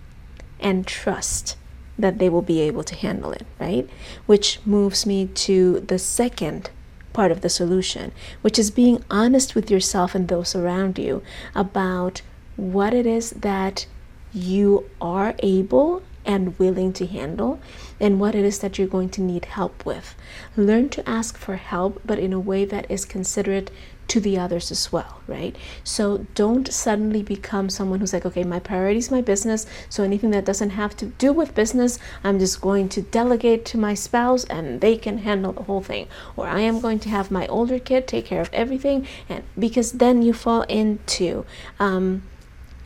and 0.59 0.87
trust 0.87 1.57
that 1.99 2.19
they 2.19 2.29
will 2.29 2.43
be 2.43 2.61
able 2.61 2.83
to 2.83 2.95
handle 2.97 3.33
it, 3.33 3.47
right? 3.59 3.89
Which 4.27 4.59
moves 4.65 5.07
me 5.07 5.27
to 5.27 5.81
the 5.81 5.99
second 5.99 6.71
part 7.13 7.31
of 7.31 7.41
the 7.41 7.49
solution, 7.49 8.13
which 8.43 8.59
is 8.59 8.71
being 8.71 9.05
honest 9.11 9.55
with 9.55 9.71
yourself 9.71 10.15
and 10.15 10.29
those 10.29 10.55
around 10.55 10.99
you 10.99 11.23
about 11.55 12.23
what 12.61 12.93
it 12.95 13.07
is 13.07 13.31
that 13.31 13.87
you 14.33 14.89
are 15.01 15.35
able 15.41 16.03
and 16.25 16.59
willing 16.59 16.93
to 16.93 17.07
handle 17.07 17.59
and 17.99 18.21
what 18.21 18.35
it 18.35 18.45
is 18.45 18.59
that 18.59 18.79
you're 18.79 18.87
going 18.87 19.09
to 19.09 19.23
need 19.23 19.47
help 19.47 19.85
with. 19.87 20.15
Learn 20.57 20.89
to 20.91 21.09
ask 21.09 21.37
for 21.37 21.57
help, 21.57 22.01
but 22.05 22.19
in 22.19 22.33
a 22.33 22.39
way 22.39 22.65
that 22.65 22.89
is 22.91 23.05
considerate 23.05 23.71
to 24.09 24.21
the 24.21 24.37
others 24.37 24.73
as 24.73 24.91
well, 24.91 25.21
right? 25.29 25.55
So 25.85 26.27
don't 26.35 26.71
suddenly 26.73 27.23
become 27.23 27.71
someone 27.71 28.01
who's 28.01 28.13
like, 28.13 28.27
okay, 28.27 28.43
my 28.43 28.59
priority 28.59 28.99
is 28.99 29.11
my 29.11 29.21
business. 29.21 29.67
So 29.89 30.03
anything 30.03 30.33
that 30.33 30.45
doesn't 30.45 30.71
have 30.71 30.97
to 30.97 31.07
do 31.07 31.33
with 31.33 31.55
business, 31.55 31.99
I'm 32.25 32.41
just 32.41 32.61
going 32.61 32.89
to 32.91 33.03
delegate 33.03 33.65
to 33.67 33.79
my 33.79 33.95
spouse 33.95 34.45
and 34.45 34.81
they 34.81 34.97
can 34.97 35.19
handle 35.19 35.53
the 35.53 35.63
whole 35.63 35.81
thing. 35.81 36.09
Or 36.37 36.49
I 36.49 36.61
am 36.61 36.81
going 36.81 36.99
to 37.01 37.09
have 37.09 37.31
my 37.31 37.47
older 37.47 37.79
kid 37.79 38.09
take 38.09 38.27
care 38.27 38.41
of 38.41 38.51
everything. 38.53 39.07
And 39.29 39.45
because 39.57 39.93
then 39.93 40.23
you 40.23 40.33
fall 40.33 40.63
into, 40.63 41.47
um, 41.79 42.25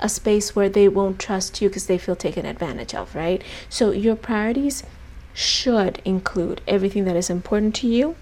a 0.04 0.08
space 0.08 0.54
where 0.54 0.68
they 0.68 0.86
won't 0.86 1.18
trust 1.18 1.62
you 1.62 1.68
because 1.70 1.86
they 1.86 1.96
feel 1.96 2.14
taken 2.14 2.44
advantage 2.44 2.94
of, 2.94 3.14
right? 3.14 3.42
So 3.70 3.90
your 3.90 4.16
priorities 4.16 4.82
should 5.32 6.02
include 6.04 6.60
everything 6.68 7.06
that 7.06 7.16
is 7.16 7.30
important 7.30 7.74
to 7.76 7.88
you 7.88 8.14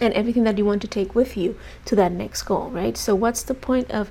and 0.00 0.12
everything 0.12 0.42
that 0.42 0.58
you 0.58 0.64
want 0.64 0.82
to 0.82 0.88
take 0.88 1.14
with 1.14 1.36
you 1.36 1.56
to 1.84 1.94
that 1.94 2.10
next 2.10 2.42
goal, 2.42 2.68
right? 2.70 2.96
So, 2.96 3.14
what's 3.14 3.44
the 3.44 3.54
point 3.54 3.92
of 3.92 4.10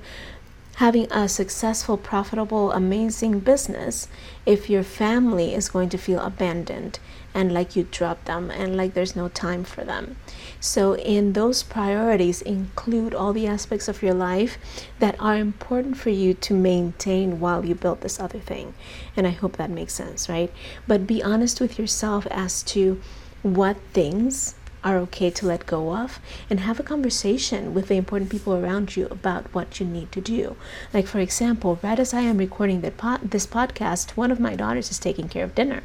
having 0.76 1.06
a 1.12 1.28
successful, 1.28 1.98
profitable, 1.98 2.72
amazing 2.72 3.40
business 3.40 4.08
if 4.46 4.70
your 4.70 4.82
family 4.82 5.54
is 5.54 5.68
going 5.68 5.90
to 5.90 5.98
feel 5.98 6.20
abandoned 6.20 6.98
and 7.34 7.52
like 7.52 7.76
you 7.76 7.86
drop 7.90 8.24
them 8.24 8.50
and 8.50 8.76
like 8.76 8.94
there's 8.94 9.16
no 9.16 9.28
time 9.28 9.64
for 9.64 9.84
them? 9.84 10.16
So, 10.60 10.96
in 10.96 11.34
those 11.34 11.62
priorities, 11.62 12.40
include 12.40 13.14
all 13.14 13.34
the 13.34 13.46
aspects 13.46 13.86
of 13.86 14.02
your 14.02 14.14
life 14.14 14.56
that 14.98 15.14
are 15.20 15.36
important 15.36 15.98
for 15.98 16.08
you 16.08 16.32
to 16.32 16.54
maintain 16.54 17.38
while 17.40 17.66
you 17.66 17.74
build 17.74 18.00
this 18.00 18.18
other 18.18 18.38
thing. 18.38 18.72
And 19.16 19.26
I 19.26 19.30
hope 19.30 19.56
that 19.58 19.68
makes 19.68 19.92
sense, 19.92 20.28
right? 20.28 20.50
But 20.86 21.06
be 21.06 21.22
honest 21.22 21.60
with 21.60 21.78
yourself 21.78 22.26
as 22.30 22.62
to 22.74 23.00
what 23.42 23.76
things 23.92 24.54
are 24.84 24.98
okay 24.98 25.30
to 25.30 25.46
let 25.46 25.66
go 25.66 25.96
of 25.96 26.20
and 26.50 26.60
have 26.60 26.78
a 26.78 26.82
conversation 26.82 27.74
with 27.74 27.88
the 27.88 27.96
important 27.96 28.30
people 28.30 28.54
around 28.54 28.96
you 28.96 29.06
about 29.06 29.52
what 29.54 29.80
you 29.80 29.86
need 29.86 30.12
to 30.12 30.20
do. 30.20 30.56
Like, 30.92 31.06
for 31.06 31.18
example, 31.18 31.78
right 31.82 31.98
as 31.98 32.12
I 32.14 32.20
am 32.20 32.38
recording 32.38 32.80
this 32.80 33.46
podcast, 33.46 34.10
one 34.10 34.30
of 34.30 34.38
my 34.38 34.54
daughters 34.54 34.90
is 34.90 34.98
taking 34.98 35.28
care 35.28 35.44
of 35.44 35.54
dinner. 35.54 35.82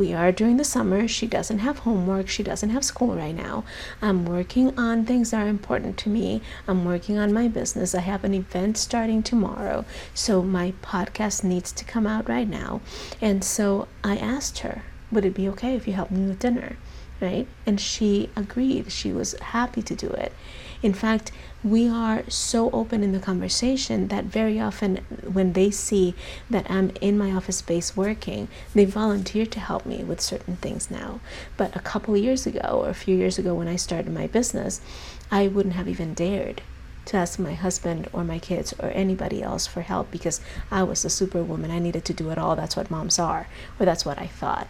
We 0.00 0.14
are 0.14 0.32
during 0.32 0.56
the 0.56 0.64
summer. 0.64 1.06
She 1.06 1.26
doesn't 1.26 1.58
have 1.58 1.80
homework. 1.80 2.26
She 2.26 2.42
doesn't 2.42 2.70
have 2.70 2.86
school 2.86 3.14
right 3.16 3.36
now. 3.36 3.64
I'm 4.00 4.24
working 4.24 4.72
on 4.78 5.04
things 5.04 5.30
that 5.30 5.42
are 5.44 5.46
important 5.46 5.98
to 5.98 6.08
me. 6.08 6.40
I'm 6.66 6.86
working 6.86 7.18
on 7.18 7.34
my 7.34 7.48
business. 7.48 7.94
I 7.94 8.00
have 8.00 8.24
an 8.24 8.32
event 8.32 8.78
starting 8.78 9.22
tomorrow. 9.22 9.84
So 10.14 10.40
my 10.40 10.72
podcast 10.80 11.44
needs 11.44 11.70
to 11.72 11.84
come 11.84 12.06
out 12.06 12.30
right 12.30 12.48
now. 12.48 12.80
And 13.20 13.44
so 13.44 13.88
I 14.02 14.16
asked 14.16 14.60
her, 14.60 14.84
Would 15.12 15.26
it 15.26 15.34
be 15.34 15.46
okay 15.50 15.76
if 15.76 15.86
you 15.86 15.92
help 15.92 16.10
me 16.10 16.26
with 16.26 16.38
dinner? 16.38 16.78
right? 17.20 17.46
And 17.66 17.78
she 17.78 18.30
agreed. 18.34 18.90
She 18.90 19.12
was 19.12 19.34
happy 19.34 19.82
to 19.82 19.94
do 19.94 20.08
it. 20.08 20.32
In 20.82 20.94
fact, 20.94 21.30
we 21.62 21.88
are 21.88 22.24
so 22.28 22.70
open 22.70 23.02
in 23.02 23.12
the 23.12 23.18
conversation 23.18 24.08
that 24.08 24.24
very 24.24 24.58
often 24.58 24.96
when 25.30 25.52
they 25.52 25.70
see 25.70 26.14
that 26.48 26.70
I'm 26.70 26.90
in 27.02 27.18
my 27.18 27.32
office 27.32 27.58
space 27.58 27.94
working, 27.94 28.48
they 28.74 28.86
volunteer 28.86 29.44
to 29.44 29.60
help 29.60 29.84
me 29.84 30.02
with 30.02 30.22
certain 30.22 30.56
things 30.56 30.90
now. 30.90 31.20
But 31.58 31.76
a 31.76 31.80
couple 31.80 32.16
years 32.16 32.46
ago, 32.46 32.82
or 32.84 32.88
a 32.88 32.94
few 32.94 33.14
years 33.14 33.38
ago 33.38 33.54
when 33.54 33.68
I 33.68 33.76
started 33.76 34.10
my 34.10 34.26
business, 34.26 34.80
I 35.30 35.48
wouldn't 35.48 35.74
have 35.74 35.88
even 35.88 36.14
dared 36.14 36.62
to 37.06 37.16
ask 37.18 37.38
my 37.38 37.54
husband 37.54 38.08
or 38.12 38.24
my 38.24 38.38
kids 38.38 38.72
or 38.78 38.90
anybody 38.94 39.42
else 39.42 39.66
for 39.66 39.82
help 39.82 40.10
because 40.10 40.40
I 40.70 40.82
was 40.82 41.02
the 41.02 41.10
superwoman. 41.10 41.70
I 41.70 41.78
needed 41.78 42.06
to 42.06 42.14
do 42.14 42.30
it 42.30 42.38
all. 42.38 42.56
That's 42.56 42.76
what 42.76 42.90
moms 42.90 43.18
are, 43.18 43.48
or 43.78 43.84
that's 43.84 44.06
what 44.06 44.18
I 44.18 44.28
thought. 44.28 44.68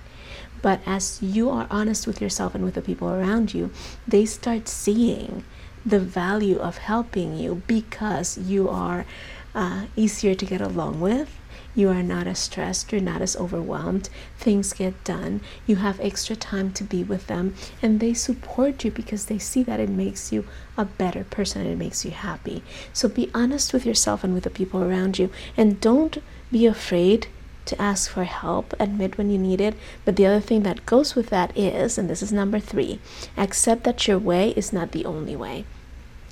But 0.62 0.80
as 0.86 1.22
you 1.22 1.50
are 1.50 1.68
honest 1.70 2.06
with 2.06 2.20
yourself 2.20 2.54
and 2.54 2.64
with 2.64 2.74
the 2.74 2.82
people 2.82 3.08
around 3.08 3.54
you, 3.54 3.70
they 4.08 4.24
start 4.24 4.68
seeing 4.68 5.44
the 5.84 6.00
value 6.00 6.58
of 6.58 6.78
helping 6.78 7.36
you 7.36 7.62
because 7.66 8.38
you 8.38 8.68
are 8.68 9.06
uh, 9.54 9.86
easier 9.96 10.34
to 10.34 10.46
get 10.46 10.60
along 10.60 11.00
with. 11.00 11.36
You 11.74 11.88
are 11.88 12.02
not 12.02 12.26
as 12.26 12.40
stressed, 12.40 12.90
you're 12.90 13.00
not 13.00 13.22
as 13.22 13.36
overwhelmed. 13.36 14.08
Things 14.38 14.72
get 14.72 15.04
done. 15.04 15.40
You 15.66 15.76
have 15.76 16.00
extra 16.00 16.34
time 16.34 16.72
to 16.72 16.84
be 16.84 17.04
with 17.04 17.28
them, 17.28 17.54
and 17.80 18.00
they 18.00 18.12
support 18.12 18.84
you 18.84 18.90
because 18.90 19.26
they 19.26 19.38
see 19.38 19.62
that 19.62 19.78
it 19.78 19.88
makes 19.88 20.32
you 20.32 20.44
a 20.76 20.84
better 20.84 21.22
person 21.24 21.62
and 21.62 21.70
it 21.70 21.78
makes 21.78 22.04
you 22.04 22.10
happy. 22.10 22.62
So 22.92 23.08
be 23.08 23.30
honest 23.32 23.72
with 23.72 23.86
yourself 23.86 24.24
and 24.24 24.34
with 24.34 24.44
the 24.44 24.50
people 24.50 24.82
around 24.82 25.18
you, 25.18 25.30
and 25.56 25.80
don't 25.80 26.18
be 26.50 26.66
afraid 26.66 27.28
to 27.70 27.82
ask 27.82 28.10
for 28.10 28.24
help, 28.24 28.74
admit 28.78 29.18
when 29.18 29.30
you 29.30 29.38
need 29.38 29.60
it. 29.60 29.74
But 30.04 30.16
the 30.16 30.26
other 30.26 30.40
thing 30.40 30.62
that 30.62 30.86
goes 30.86 31.14
with 31.14 31.30
that 31.30 31.56
is, 31.56 31.98
and 31.98 32.08
this 32.08 32.22
is 32.22 32.32
number 32.32 32.60
three, 32.60 33.00
accept 33.36 33.84
that 33.84 34.06
your 34.06 34.18
way 34.18 34.50
is 34.50 34.72
not 34.72 34.92
the 34.92 35.04
only 35.04 35.34
way. 35.34 35.64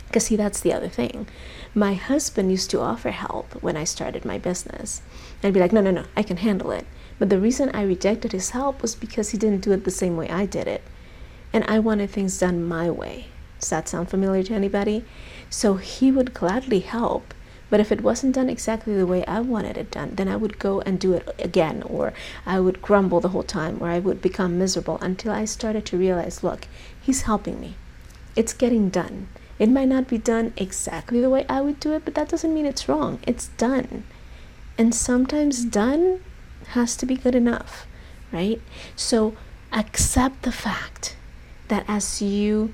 Because, 0.07 0.27
see, 0.27 0.37
that's 0.37 0.61
the 0.61 0.73
other 0.73 0.89
thing. 0.89 1.27
My 1.75 1.95
husband 1.95 2.51
used 2.51 2.71
to 2.71 2.81
offer 2.81 3.11
help 3.11 3.63
when 3.63 3.77
I 3.77 3.85
started 3.85 4.25
my 4.25 4.39
business. 4.39 5.03
I'd 5.43 5.55
be 5.55 5.61
like, 5.61 5.73
no, 5.73 5.81
no, 5.81 5.91
no, 5.91 6.05
I 6.17 6.23
can 6.23 6.39
handle 6.39 6.71
it. 6.71 6.87
But 7.19 7.31
the 7.31 7.41
reason 7.41 7.71
I 7.75 7.83
rejected 7.83 8.33
his 8.33 8.51
help 8.51 8.81
was 8.81 8.95
because 8.95 9.31
he 9.31 9.39
didn't 9.39 9.65
do 9.65 9.73
it 9.73 9.85
the 9.85 9.91
same 9.91 10.17
way 10.17 10.29
I 10.29 10.47
did 10.47 10.67
it. 10.67 10.83
And 11.53 11.65
I 11.65 11.79
wanted 11.79 12.11
things 12.11 12.39
done 12.39 12.65
my 12.65 12.91
way. 12.91 13.27
Does 13.61 13.71
that 13.71 13.89
sound 13.89 14.09
familiar 14.09 14.43
to 14.45 14.55
anybody? 14.55 15.05
So 15.51 15.75
he 15.75 16.13
would 16.13 16.33
gladly 16.33 16.81
help 16.81 17.35
but 17.71 17.81
if 17.81 17.93
it 17.93 18.01
wasn't 18.01 18.35
done 18.35 18.49
exactly 18.49 18.95
the 18.95 19.07
way 19.07 19.25
I 19.27 19.41
wanted 19.41 19.77
it 19.77 19.91
done, 19.91 20.13
then 20.15 20.29
I 20.29 20.37
would 20.37 20.59
go 20.59 20.81
and 20.81 20.99
do 20.99 21.13
it 21.13 21.29
again, 21.39 21.83
or 21.83 22.13
I 22.47 22.61
would 22.61 22.81
grumble 22.81 23.21
the 23.21 23.29
whole 23.29 23.43
time, 23.43 23.79
or 23.81 23.89
I 23.89 23.99
would 23.99 24.23
become 24.23 24.59
miserable 24.59 24.99
until 25.01 25.33
I 25.33 25.45
started 25.45 25.85
to 25.87 25.99
realize 25.99 26.43
look, 26.43 26.67
he's 27.01 27.23
helping 27.23 27.61
me. 27.61 27.75
It's 28.37 28.53
getting 28.53 28.89
done. 28.89 29.29
It 29.59 29.69
might 29.69 29.89
not 29.89 30.09
be 30.09 30.19
done 30.19 30.53
exactly 30.57 31.21
the 31.21 31.31
way 31.31 31.45
I 31.49 31.61
would 31.61 31.81
do 31.81 31.93
it, 31.93 32.05
but 32.05 32.15
that 32.15 32.29
doesn't 32.29 32.55
mean 32.55 32.67
it's 32.67 32.89
wrong. 32.89 33.19
It's 33.27 33.49
done. 33.59 34.05
And 34.79 34.95
sometimes 34.95 35.65
done 35.65 36.21
has 36.69 36.97
to 36.97 37.07
be 37.07 37.17
good 37.17 37.35
enough, 37.35 37.87
right? 38.31 38.61
So 38.95 39.35
accept 39.73 40.43
the 40.43 40.53
fact 40.53 41.17
that 41.67 41.85
as 41.89 42.23
you 42.23 42.73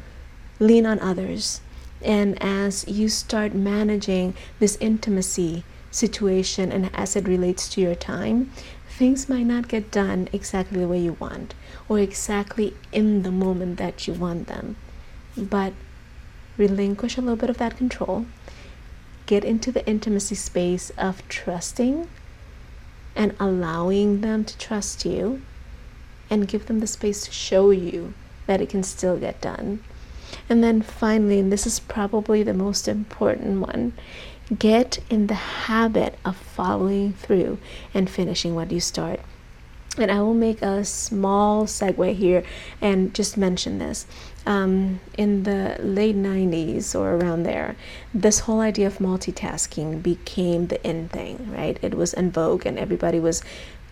lean 0.60 0.84
on 0.84 1.00
others, 1.00 1.60
and 2.04 2.40
as 2.42 2.86
you 2.86 3.08
start 3.08 3.54
managing 3.54 4.34
this 4.58 4.76
intimacy 4.80 5.64
situation 5.90 6.70
and 6.70 6.90
as 6.94 7.16
it 7.16 7.26
relates 7.26 7.68
to 7.70 7.80
your 7.80 7.94
time, 7.94 8.50
things 8.88 9.28
might 9.28 9.46
not 9.46 9.68
get 9.68 9.90
done 9.90 10.28
exactly 10.32 10.80
the 10.80 10.88
way 10.88 10.98
you 10.98 11.14
want 11.14 11.54
or 11.88 11.98
exactly 11.98 12.74
in 12.92 13.22
the 13.22 13.30
moment 13.30 13.78
that 13.78 14.06
you 14.06 14.14
want 14.14 14.46
them. 14.46 14.76
But 15.36 15.72
relinquish 16.56 17.16
a 17.16 17.20
little 17.20 17.36
bit 17.36 17.50
of 17.50 17.58
that 17.58 17.76
control, 17.76 18.26
get 19.26 19.44
into 19.44 19.72
the 19.72 19.86
intimacy 19.86 20.34
space 20.34 20.90
of 20.98 21.26
trusting 21.28 22.08
and 23.16 23.34
allowing 23.40 24.20
them 24.20 24.44
to 24.44 24.58
trust 24.58 25.04
you, 25.04 25.42
and 26.30 26.48
give 26.48 26.66
them 26.66 26.80
the 26.80 26.86
space 26.86 27.24
to 27.24 27.32
show 27.32 27.70
you 27.70 28.12
that 28.46 28.60
it 28.60 28.68
can 28.68 28.82
still 28.82 29.16
get 29.16 29.40
done. 29.40 29.82
And 30.48 30.62
then 30.62 30.82
finally, 30.82 31.40
and 31.40 31.52
this 31.52 31.66
is 31.66 31.80
probably 31.80 32.42
the 32.42 32.54
most 32.54 32.86
important 32.86 33.60
one, 33.60 33.92
get 34.58 34.98
in 35.08 35.26
the 35.26 35.34
habit 35.34 36.18
of 36.24 36.36
following 36.36 37.14
through 37.14 37.58
and 37.94 38.10
finishing 38.10 38.54
what 38.54 38.70
you 38.70 38.80
start. 38.80 39.20
And 39.96 40.10
I 40.10 40.20
will 40.22 40.34
make 40.34 40.60
a 40.60 40.84
small 40.84 41.66
segue 41.66 42.14
here 42.14 42.42
and 42.80 43.14
just 43.14 43.36
mention 43.36 43.78
this. 43.78 44.06
Um, 44.44 45.00
in 45.16 45.44
the 45.44 45.76
late 45.78 46.16
90s 46.16 46.98
or 46.98 47.14
around 47.14 47.44
there, 47.44 47.76
this 48.12 48.40
whole 48.40 48.60
idea 48.60 48.88
of 48.88 48.98
multitasking 48.98 50.02
became 50.02 50.66
the 50.66 50.84
in 50.86 51.08
thing, 51.08 51.50
right? 51.50 51.78
It 51.80 51.94
was 51.94 52.12
in 52.12 52.32
vogue 52.32 52.66
and 52.66 52.76
everybody 52.76 53.20
was 53.20 53.42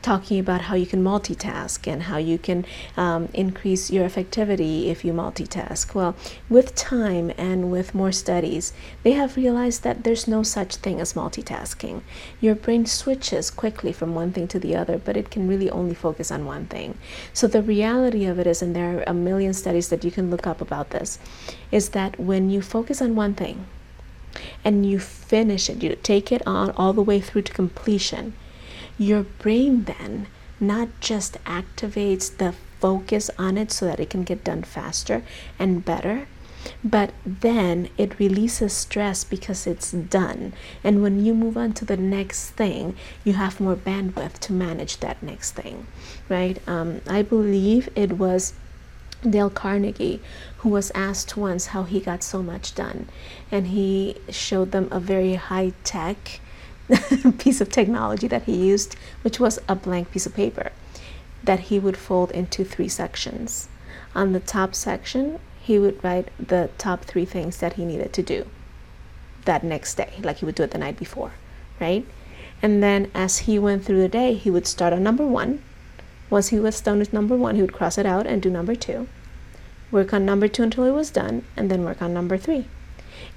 talking 0.03 0.39
about 0.39 0.63
how 0.63 0.75
you 0.75 0.87
can 0.87 1.03
multitask 1.03 1.87
and 1.91 2.05
how 2.05 2.17
you 2.17 2.39
can 2.39 2.65
um, 2.97 3.29
increase 3.33 3.91
your 3.91 4.07
effectivity 4.07 4.87
if 4.87 5.05
you 5.05 5.13
multitask. 5.13 5.95
Well, 5.95 6.15
with 6.49 6.75
time 6.75 7.33
and 7.39 7.71
with 7.71 7.95
more 7.95 8.13
studies, 8.13 8.73
they 9.03 9.13
have 9.13 9.37
realized 9.37 9.83
that 9.85 10.05
there's 10.05 10.29
no 10.29 10.43
such 10.43 10.77
thing 10.77 11.01
as 11.01 11.15
multitasking. 11.15 12.03
Your 12.41 12.55
brain 12.55 12.87
switches 12.87 13.51
quickly 13.51 13.93
from 13.93 14.15
one 14.15 14.33
thing 14.33 14.49
to 14.49 14.59
the 14.59 14.77
other, 14.77 14.99
but 14.99 15.17
it 15.17 15.31
can 15.31 15.49
really 15.49 15.71
only 15.71 15.95
focus 15.95 16.31
on 16.31 16.45
one 16.45 16.67
thing. 16.67 16.99
So, 17.33 17.47
the 17.47 17.63
reality 17.63 18.27
of 18.27 18.39
it 18.39 18.47
is, 18.47 18.63
and 18.63 18.75
there 18.75 18.99
are 18.99 19.05
a 19.07 19.15
million 19.15 19.55
studies 19.55 19.89
that 19.89 20.05
you 20.05 20.11
can 20.11 20.31
look 20.31 20.47
up 20.47 20.61
about 20.61 20.91
this, 20.91 21.19
is 21.71 21.91
that 21.91 22.19
when 22.19 22.51
you 22.51 22.61
focus 22.61 23.01
on 23.01 23.15
one 23.15 23.35
thing, 23.35 23.67
and 24.65 24.87
you 24.87 24.99
finish 24.99 25.69
it, 25.69 25.83
you 25.83 25.97
take 26.03 26.33
it 26.33 26.43
on 26.47 26.71
all 26.71 26.93
the 26.93 27.03
way 27.03 27.21
through 27.21 27.43
to 27.43 27.53
completion, 27.53 28.33
your 28.99 29.23
brain 29.25 29.85
then 29.85 30.27
not 30.61 30.89
just 31.01 31.43
activates 31.45 32.37
the 32.37 32.55
focus 32.81 33.31
on 33.39 33.57
it 33.59 33.71
so 33.73 33.87
that 33.87 34.01
it 34.01 34.11
can 34.11 34.23
get 34.25 34.45
done 34.45 34.63
faster 34.63 35.23
and 35.59 35.85
better, 35.85 36.27
But 36.85 37.13
then 37.27 37.89
it 37.99 38.19
releases 38.19 38.73
stress 38.73 39.25
because 39.25 39.67
it's 39.67 39.91
done. 39.93 40.53
And 40.85 41.03
when 41.03 41.25
you 41.25 41.35
move 41.35 41.57
on 41.57 41.73
to 41.75 41.85
the 41.85 41.97
next 41.97 42.51
thing, 42.51 42.97
you 43.25 43.33
have 43.35 43.61
more 43.61 43.77
bandwidth 43.77 44.39
to 44.41 44.53
manage 44.53 44.99
that 44.99 45.23
next 45.23 45.53
thing, 45.53 45.87
right? 46.29 46.61
Um, 46.69 47.01
I 47.09 47.23
believe 47.23 47.89
it 47.95 48.13
was 48.13 48.55
Dale 49.29 49.51
Carnegie, 49.51 50.21
who 50.59 50.69
was 50.69 50.93
asked 50.95 51.37
once 51.37 51.67
how 51.67 51.85
he 51.85 52.01
got 52.01 52.23
so 52.23 52.43
much 52.43 52.75
done. 52.75 53.09
And 53.51 53.69
he 53.69 54.17
showed 54.29 54.73
them 54.73 54.89
a 54.91 55.01
very 55.01 55.35
high 55.35 55.73
tech 55.85 56.41
piece 57.39 57.61
of 57.61 57.71
technology 57.71 58.27
that 58.29 58.45
he 58.45 58.55
used, 58.55 58.97
which 59.23 59.39
was 59.41 59.59
a 59.69 59.75
blank 59.75 60.11
piece 60.11 60.27
of 60.27 60.35
paper 60.35 60.73
that 61.45 61.61
he 61.61 61.79
would 61.79 61.97
fold 61.97 62.31
into 62.33 62.65
three 62.65 62.89
sections. 62.89 63.69
On 64.15 64.33
the 64.33 64.41
top 64.41 64.75
section, 64.75 65.39
he 65.61 65.79
would 65.79 66.03
write 66.05 66.29
the 66.39 66.71
top 66.79 67.05
three 67.05 67.25
things 67.25 67.59
that 67.59 67.75
he 67.75 67.85
needed 67.85 68.13
to 68.13 68.23
do 68.23 68.47
that 69.45 69.65
next 69.65 69.95
day, 69.95 70.13
like 70.23 70.39
he 70.39 70.45
would 70.45 70.55
do 70.55 70.63
it 70.63 70.71
the 70.71 70.79
night 70.79 70.99
before, 70.99 71.33
right? 71.81 72.07
And 72.61 72.83
then 72.83 73.11
as 73.15 73.39
he 73.39 73.59
went 73.59 73.85
through 73.85 74.01
the 74.01 74.09
day, 74.09 74.35
he 74.35 74.51
would 74.51 74.67
start 74.67 74.93
on 74.93 75.03
number 75.03 75.27
one. 75.27 75.63
Once 76.31 76.49
he 76.49 76.61
was 76.61 76.81
done 76.81 76.99
with 76.99 77.13
number 77.13 77.37
one, 77.37 77.57
he 77.57 77.61
would 77.61 77.73
cross 77.73 77.99
it 77.99 78.07
out 78.07 78.27
and 78.27 78.41
do 78.41 78.51
number 78.51 78.75
two. 78.75 79.09
Work 79.91 80.15
on 80.15 80.25
number 80.25 80.49
two 80.49 80.63
until 80.63 80.85
it 80.85 80.93
was 80.93 81.11
done, 81.11 81.45
and 81.57 81.71
then 81.71 81.85
work 81.85 82.01
on 82.01 82.15
number 82.15 82.39
three. 82.39 82.67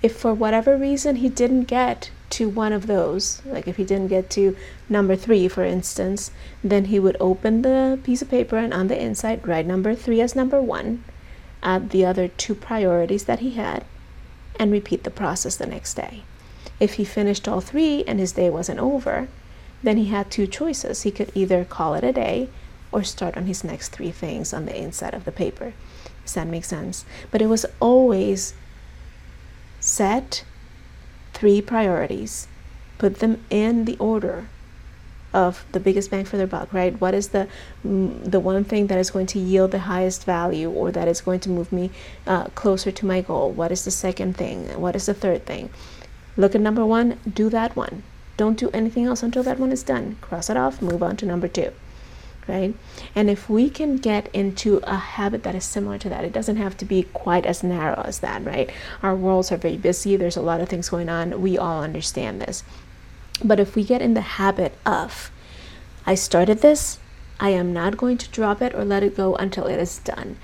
If 0.01 0.15
for 0.15 0.33
whatever 0.33 0.77
reason 0.77 1.17
he 1.17 1.29
didn't 1.29 1.63
get 1.63 2.11
to 2.31 2.49
one 2.49 2.73
of 2.73 2.87
those, 2.87 3.41
like 3.45 3.67
if 3.67 3.77
he 3.77 3.83
didn't 3.83 4.07
get 4.07 4.29
to 4.31 4.55
number 4.89 5.15
three, 5.15 5.47
for 5.47 5.63
instance, 5.63 6.31
then 6.63 6.85
he 6.85 6.99
would 6.99 7.17
open 7.19 7.61
the 7.61 7.99
piece 8.03 8.21
of 8.21 8.29
paper 8.29 8.57
and 8.57 8.73
on 8.73 8.87
the 8.87 9.01
inside 9.01 9.47
write 9.47 9.65
number 9.65 9.95
three 9.95 10.21
as 10.21 10.35
number 10.35 10.61
one, 10.61 11.03
add 11.63 11.91
the 11.91 12.05
other 12.05 12.27
two 12.27 12.55
priorities 12.55 13.25
that 13.25 13.39
he 13.39 13.51
had, 13.51 13.85
and 14.59 14.71
repeat 14.71 15.03
the 15.03 15.11
process 15.11 15.55
the 15.55 15.65
next 15.65 15.93
day. 15.93 16.23
If 16.79 16.93
he 16.93 17.05
finished 17.05 17.47
all 17.47 17.61
three 17.61 18.03
and 18.05 18.19
his 18.19 18.33
day 18.33 18.49
wasn't 18.49 18.79
over, 18.79 19.27
then 19.83 19.97
he 19.97 20.05
had 20.05 20.31
two 20.31 20.47
choices. 20.47 21.03
He 21.03 21.11
could 21.11 21.31
either 21.35 21.63
call 21.63 21.93
it 21.93 22.03
a 22.03 22.11
day 22.11 22.49
or 22.91 23.03
start 23.03 23.37
on 23.37 23.45
his 23.45 23.63
next 23.63 23.89
three 23.89 24.11
things 24.11 24.53
on 24.53 24.65
the 24.65 24.77
inside 24.77 25.13
of 25.13 25.25
the 25.25 25.31
paper. 25.31 25.73
Does 26.23 26.33
that 26.33 26.47
make 26.47 26.65
sense? 26.65 27.05
But 27.29 27.41
it 27.41 27.47
was 27.47 27.65
always 27.79 28.53
set 29.79 30.43
three 31.35 31.61
priorities, 31.61 32.47
put 32.97 33.19
them 33.19 33.43
in 33.49 33.85
the 33.85 33.97
order 33.97 34.47
of 35.33 35.65
the 35.73 35.81
biggest 35.81 36.09
bang 36.09 36.23
for 36.23 36.37
their 36.37 36.47
buck, 36.47 36.71
right? 36.71 36.99
What 37.01 37.13
is 37.13 37.27
the 37.29 37.47
mm, 37.85 38.31
the 38.31 38.39
one 38.39 38.63
thing 38.63 38.87
that 38.87 38.97
is 38.97 39.11
going 39.11 39.27
to 39.27 39.39
yield 39.39 39.71
the 39.71 39.85
highest 39.93 40.23
value 40.23 40.71
or 40.71 40.91
that 40.91 41.09
is 41.09 41.19
going 41.19 41.41
to 41.41 41.49
move 41.49 41.71
me 41.73 41.91
uh, 42.25 42.45
closer 42.55 42.89
to 42.89 43.05
my 43.05 43.19
goal? 43.21 43.51
What 43.51 43.71
is 43.71 43.83
the 43.83 43.91
second 43.91 44.37
thing? 44.37 44.79
What 44.79 44.95
is 44.95 45.05
the 45.07 45.13
third 45.13 45.45
thing? 45.45 45.69
Look 46.37 46.55
at 46.55 46.61
number 46.61 46.85
one, 46.85 47.19
do 47.41 47.49
that 47.49 47.75
one. 47.75 48.03
Don't 48.37 48.57
do 48.57 48.69
anything 48.73 49.05
else 49.05 49.23
until 49.23 49.43
that 49.43 49.59
one 49.59 49.71
is 49.71 49.83
done. 49.83 50.17
Cross 50.21 50.49
it 50.49 50.57
off, 50.57 50.81
move 50.81 51.03
on 51.03 51.17
to 51.17 51.25
number 51.25 51.49
two 51.49 51.71
right? 52.47 52.75
And 53.15 53.29
if 53.29 53.49
we 53.49 53.69
can 53.69 53.97
get 53.97 54.29
into 54.33 54.79
a 54.83 54.95
habit 54.95 55.43
that 55.43 55.55
is 55.55 55.65
similar 55.65 55.97
to 55.99 56.09
that, 56.09 56.23
it 56.23 56.33
doesn't 56.33 56.57
have 56.57 56.77
to 56.77 56.85
be 56.85 57.03
quite 57.03 57.45
as 57.45 57.63
narrow 57.63 58.01
as 58.05 58.19
that, 58.19 58.43
right? 58.45 58.69
Our 59.01 59.15
worlds 59.15 59.51
are 59.51 59.57
very 59.57 59.77
busy, 59.77 60.15
there's 60.15 60.37
a 60.37 60.41
lot 60.41 60.61
of 60.61 60.69
things 60.69 60.89
going 60.89 61.09
on. 61.09 61.41
We 61.41 61.57
all 61.57 61.83
understand 61.83 62.41
this. 62.41 62.63
But 63.43 63.59
if 63.59 63.75
we 63.75 63.83
get 63.83 64.01
in 64.01 64.13
the 64.13 64.21
habit 64.21 64.77
of, 64.85 65.31
I 66.05 66.15
started 66.15 66.61
this, 66.61 66.99
I 67.39 67.49
am 67.49 67.73
not 67.73 67.97
going 67.97 68.17
to 68.19 68.29
drop 68.29 68.61
it 68.61 68.73
or 68.73 68.85
let 68.85 69.03
it 69.03 69.17
go 69.17 69.35
until 69.35 69.65
it 69.67 69.79
is 69.79 69.99
done, 69.99 70.37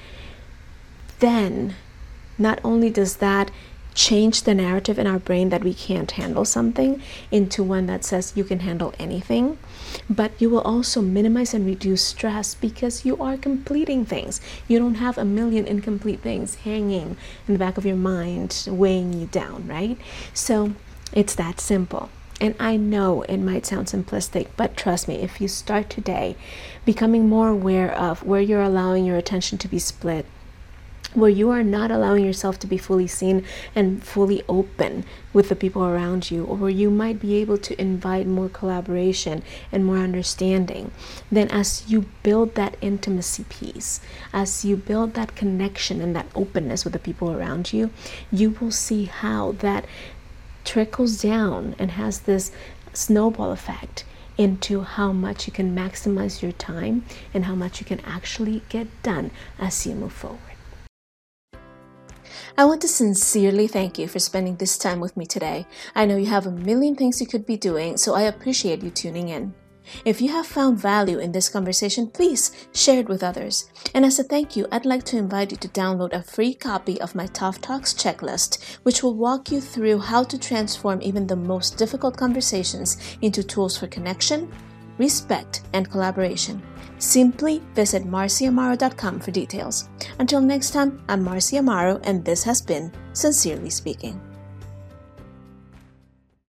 then 1.20 1.76
not 2.38 2.60
only 2.64 2.90
does 2.90 3.18
that 3.18 3.52
change 3.94 4.44
the 4.44 4.54
narrative 4.54 4.98
in 4.98 5.08
our 5.08 5.20
brain 5.20 5.50
that 5.50 5.64
we 5.64 5.74
can't 5.74 6.12
handle 6.12 6.46
something 6.46 7.02
into 7.32 7.64
one 7.64 7.86
that 7.88 8.04
says 8.04 8.34
you 8.36 8.44
can 8.44 8.62
handle 8.62 8.94
anything. 8.98 9.58
But 10.10 10.32
you 10.40 10.50
will 10.50 10.62
also 10.62 11.02
minimize 11.02 11.54
and 11.54 11.66
reduce 11.66 12.04
stress 12.04 12.56
because 12.56 13.06
you 13.06 13.18
are 13.22 13.38
completing 13.38 14.06
things. 14.06 14.40
You 14.68 14.80
don't 14.80 14.96
have 14.96 15.18
a 15.18 15.26
million 15.26 15.68
incomplete 15.68 16.22
things 16.22 16.56
hanging 16.56 17.18
in 17.48 17.54
the 17.54 17.60
back 17.60 17.78
of 17.78 17.86
your 17.86 17.98
mind, 17.98 18.68
weighing 18.70 19.14
you 19.14 19.28
down, 19.28 19.68
right? 19.68 19.98
So 20.34 20.74
it's 21.14 21.36
that 21.36 21.60
simple. 21.60 22.10
And 22.40 22.56
I 22.60 22.76
know 22.76 23.22
it 23.24 23.38
might 23.38 23.68
sound 23.68 23.88
simplistic, 23.88 24.48
but 24.58 24.76
trust 24.76 25.08
me, 25.08 25.16
if 25.16 25.40
you 25.40 25.48
start 25.48 25.92
today 25.92 26.36
becoming 26.86 27.30
more 27.30 27.50
aware 27.50 27.92
of 27.92 28.24
where 28.24 28.42
you're 28.42 28.64
allowing 28.64 29.06
your 29.06 29.18
attention 29.18 29.60
to 29.60 29.68
be 29.68 29.78
split, 29.78 30.26
where 31.13 31.30
you 31.30 31.50
are 31.50 31.63
not 31.63 31.91
allowing 31.91 32.24
yourself 32.24 32.58
to 32.60 32.67
be 32.67 32.78
fully 32.78 33.08
seen 33.08 33.45
and 33.76 34.04
fully 34.04 34.43
open 34.47 35.04
with 35.34 35.50
the 35.50 35.56
people 35.56 35.84
around 35.84 36.32
you, 36.32 36.45
or 36.45 36.56
where 36.56 36.69
you 36.69 36.89
might 36.89 37.19
be 37.19 37.36
able 37.36 37.58
to 37.58 37.80
invite 37.80 38.28
more 38.28 38.50
collaboration 38.50 39.43
and 39.71 39.86
more 39.86 39.97
understanding, 39.97 40.91
then 41.32 41.47
as 41.50 41.84
you 41.89 42.06
build 42.24 42.56
that 42.56 42.76
intimacy 42.82 43.43
piece, 43.50 44.00
as 44.34 44.63
you 44.63 44.78
build 44.78 45.13
that 45.13 45.36
connection 45.36 46.02
and 46.02 46.15
that 46.15 46.28
openness 46.36 46.84
with 46.84 46.93
the 46.93 47.00
people 47.00 47.32
around 47.32 47.74
you, 47.74 47.89
you 48.32 48.52
will 48.52 48.71
see 48.71 49.06
how 49.06 49.52
that 49.54 49.86
trickles 50.63 51.21
down 51.21 51.76
and 51.80 51.91
has 51.91 52.21
this 52.21 52.52
snowball 52.93 53.52
effect 53.52 54.06
into 54.38 54.82
how 54.82 55.12
much 55.12 55.45
you 55.45 55.54
can 55.54 55.76
maximize 55.76 56.41
your 56.41 56.52
time 56.54 57.06
and 57.34 57.45
how 57.45 57.56
much 57.56 57.80
you 57.80 57.86
can 57.86 58.00
actually 58.02 58.62
get 58.69 58.88
done 59.04 59.30
as 59.60 59.86
you 59.86 59.93
move 59.93 60.13
forward. 60.13 60.51
I 62.58 62.66
want 62.66 62.82
to 62.82 62.88
sincerely 62.88 63.68
thank 63.68 63.98
you 63.98 64.08
for 64.08 64.20
spending 64.20 64.58
this 64.58 64.78
time 64.78 65.00
with 65.00 65.16
me 65.16 65.26
today. 65.26 65.66
I 65.96 66.06
know 66.06 66.18
you 66.18 66.26
have 66.26 66.46
a 66.46 66.52
million 66.52 66.96
things 66.96 67.22
you 67.22 67.28
could 67.28 67.46
be 67.46 67.56
doing, 67.56 67.96
so 67.96 68.14
I 68.14 68.24
appreciate 68.24 68.84
you 68.84 68.90
tuning 68.90 69.30
in. 69.30 69.54
If 70.06 70.22
you 70.22 70.30
have 70.30 70.46
found 70.46 70.78
value 70.78 71.18
in 71.18 71.32
this 71.32 71.50
conversation, 71.50 72.08
please 72.08 72.52
share 72.74 73.00
it 73.00 73.10
with 73.10 73.24
others. 73.24 73.70
And 73.96 74.06
as 74.06 74.20
a 74.20 74.24
thank 74.24 74.56
you, 74.56 74.68
I'd 74.72 74.86
like 74.86 75.04
to 75.06 75.18
invite 75.18 75.52
you 75.52 75.58
to 75.58 75.68
download 75.70 76.14
a 76.14 76.24
free 76.24 76.54
copy 76.54 77.00
of 77.02 77.16
my 77.16 77.26
Tough 77.28 77.62
Talks 77.62 77.94
checklist, 77.94 78.78
which 78.84 79.02
will 79.02 79.16
walk 79.16 79.52
you 79.52 79.62
through 79.62 80.00
how 80.00 80.24
to 80.24 80.38
transform 80.38 81.02
even 81.02 81.28
the 81.28 81.36
most 81.36 81.78
difficult 81.78 82.18
conversations 82.18 82.98
into 83.22 83.44
tools 83.44 83.78
for 83.78 83.88
connection, 83.88 84.52
respect, 84.98 85.62
and 85.74 85.90
collaboration. 85.90 86.62
Simply 87.02 87.64
visit 87.74 88.06
marciamaro.com 88.06 89.20
for 89.20 89.32
details. 89.32 89.90
Until 90.20 90.40
next 90.40 90.70
time, 90.70 91.02
I'm 91.10 91.24
Marcia 91.24 91.58
Amaro, 91.58 92.00
and 92.04 92.24
this 92.24 92.44
has 92.44 92.62
been 92.62 92.92
Sincerely 93.14 93.72
Speaking. 93.72 94.22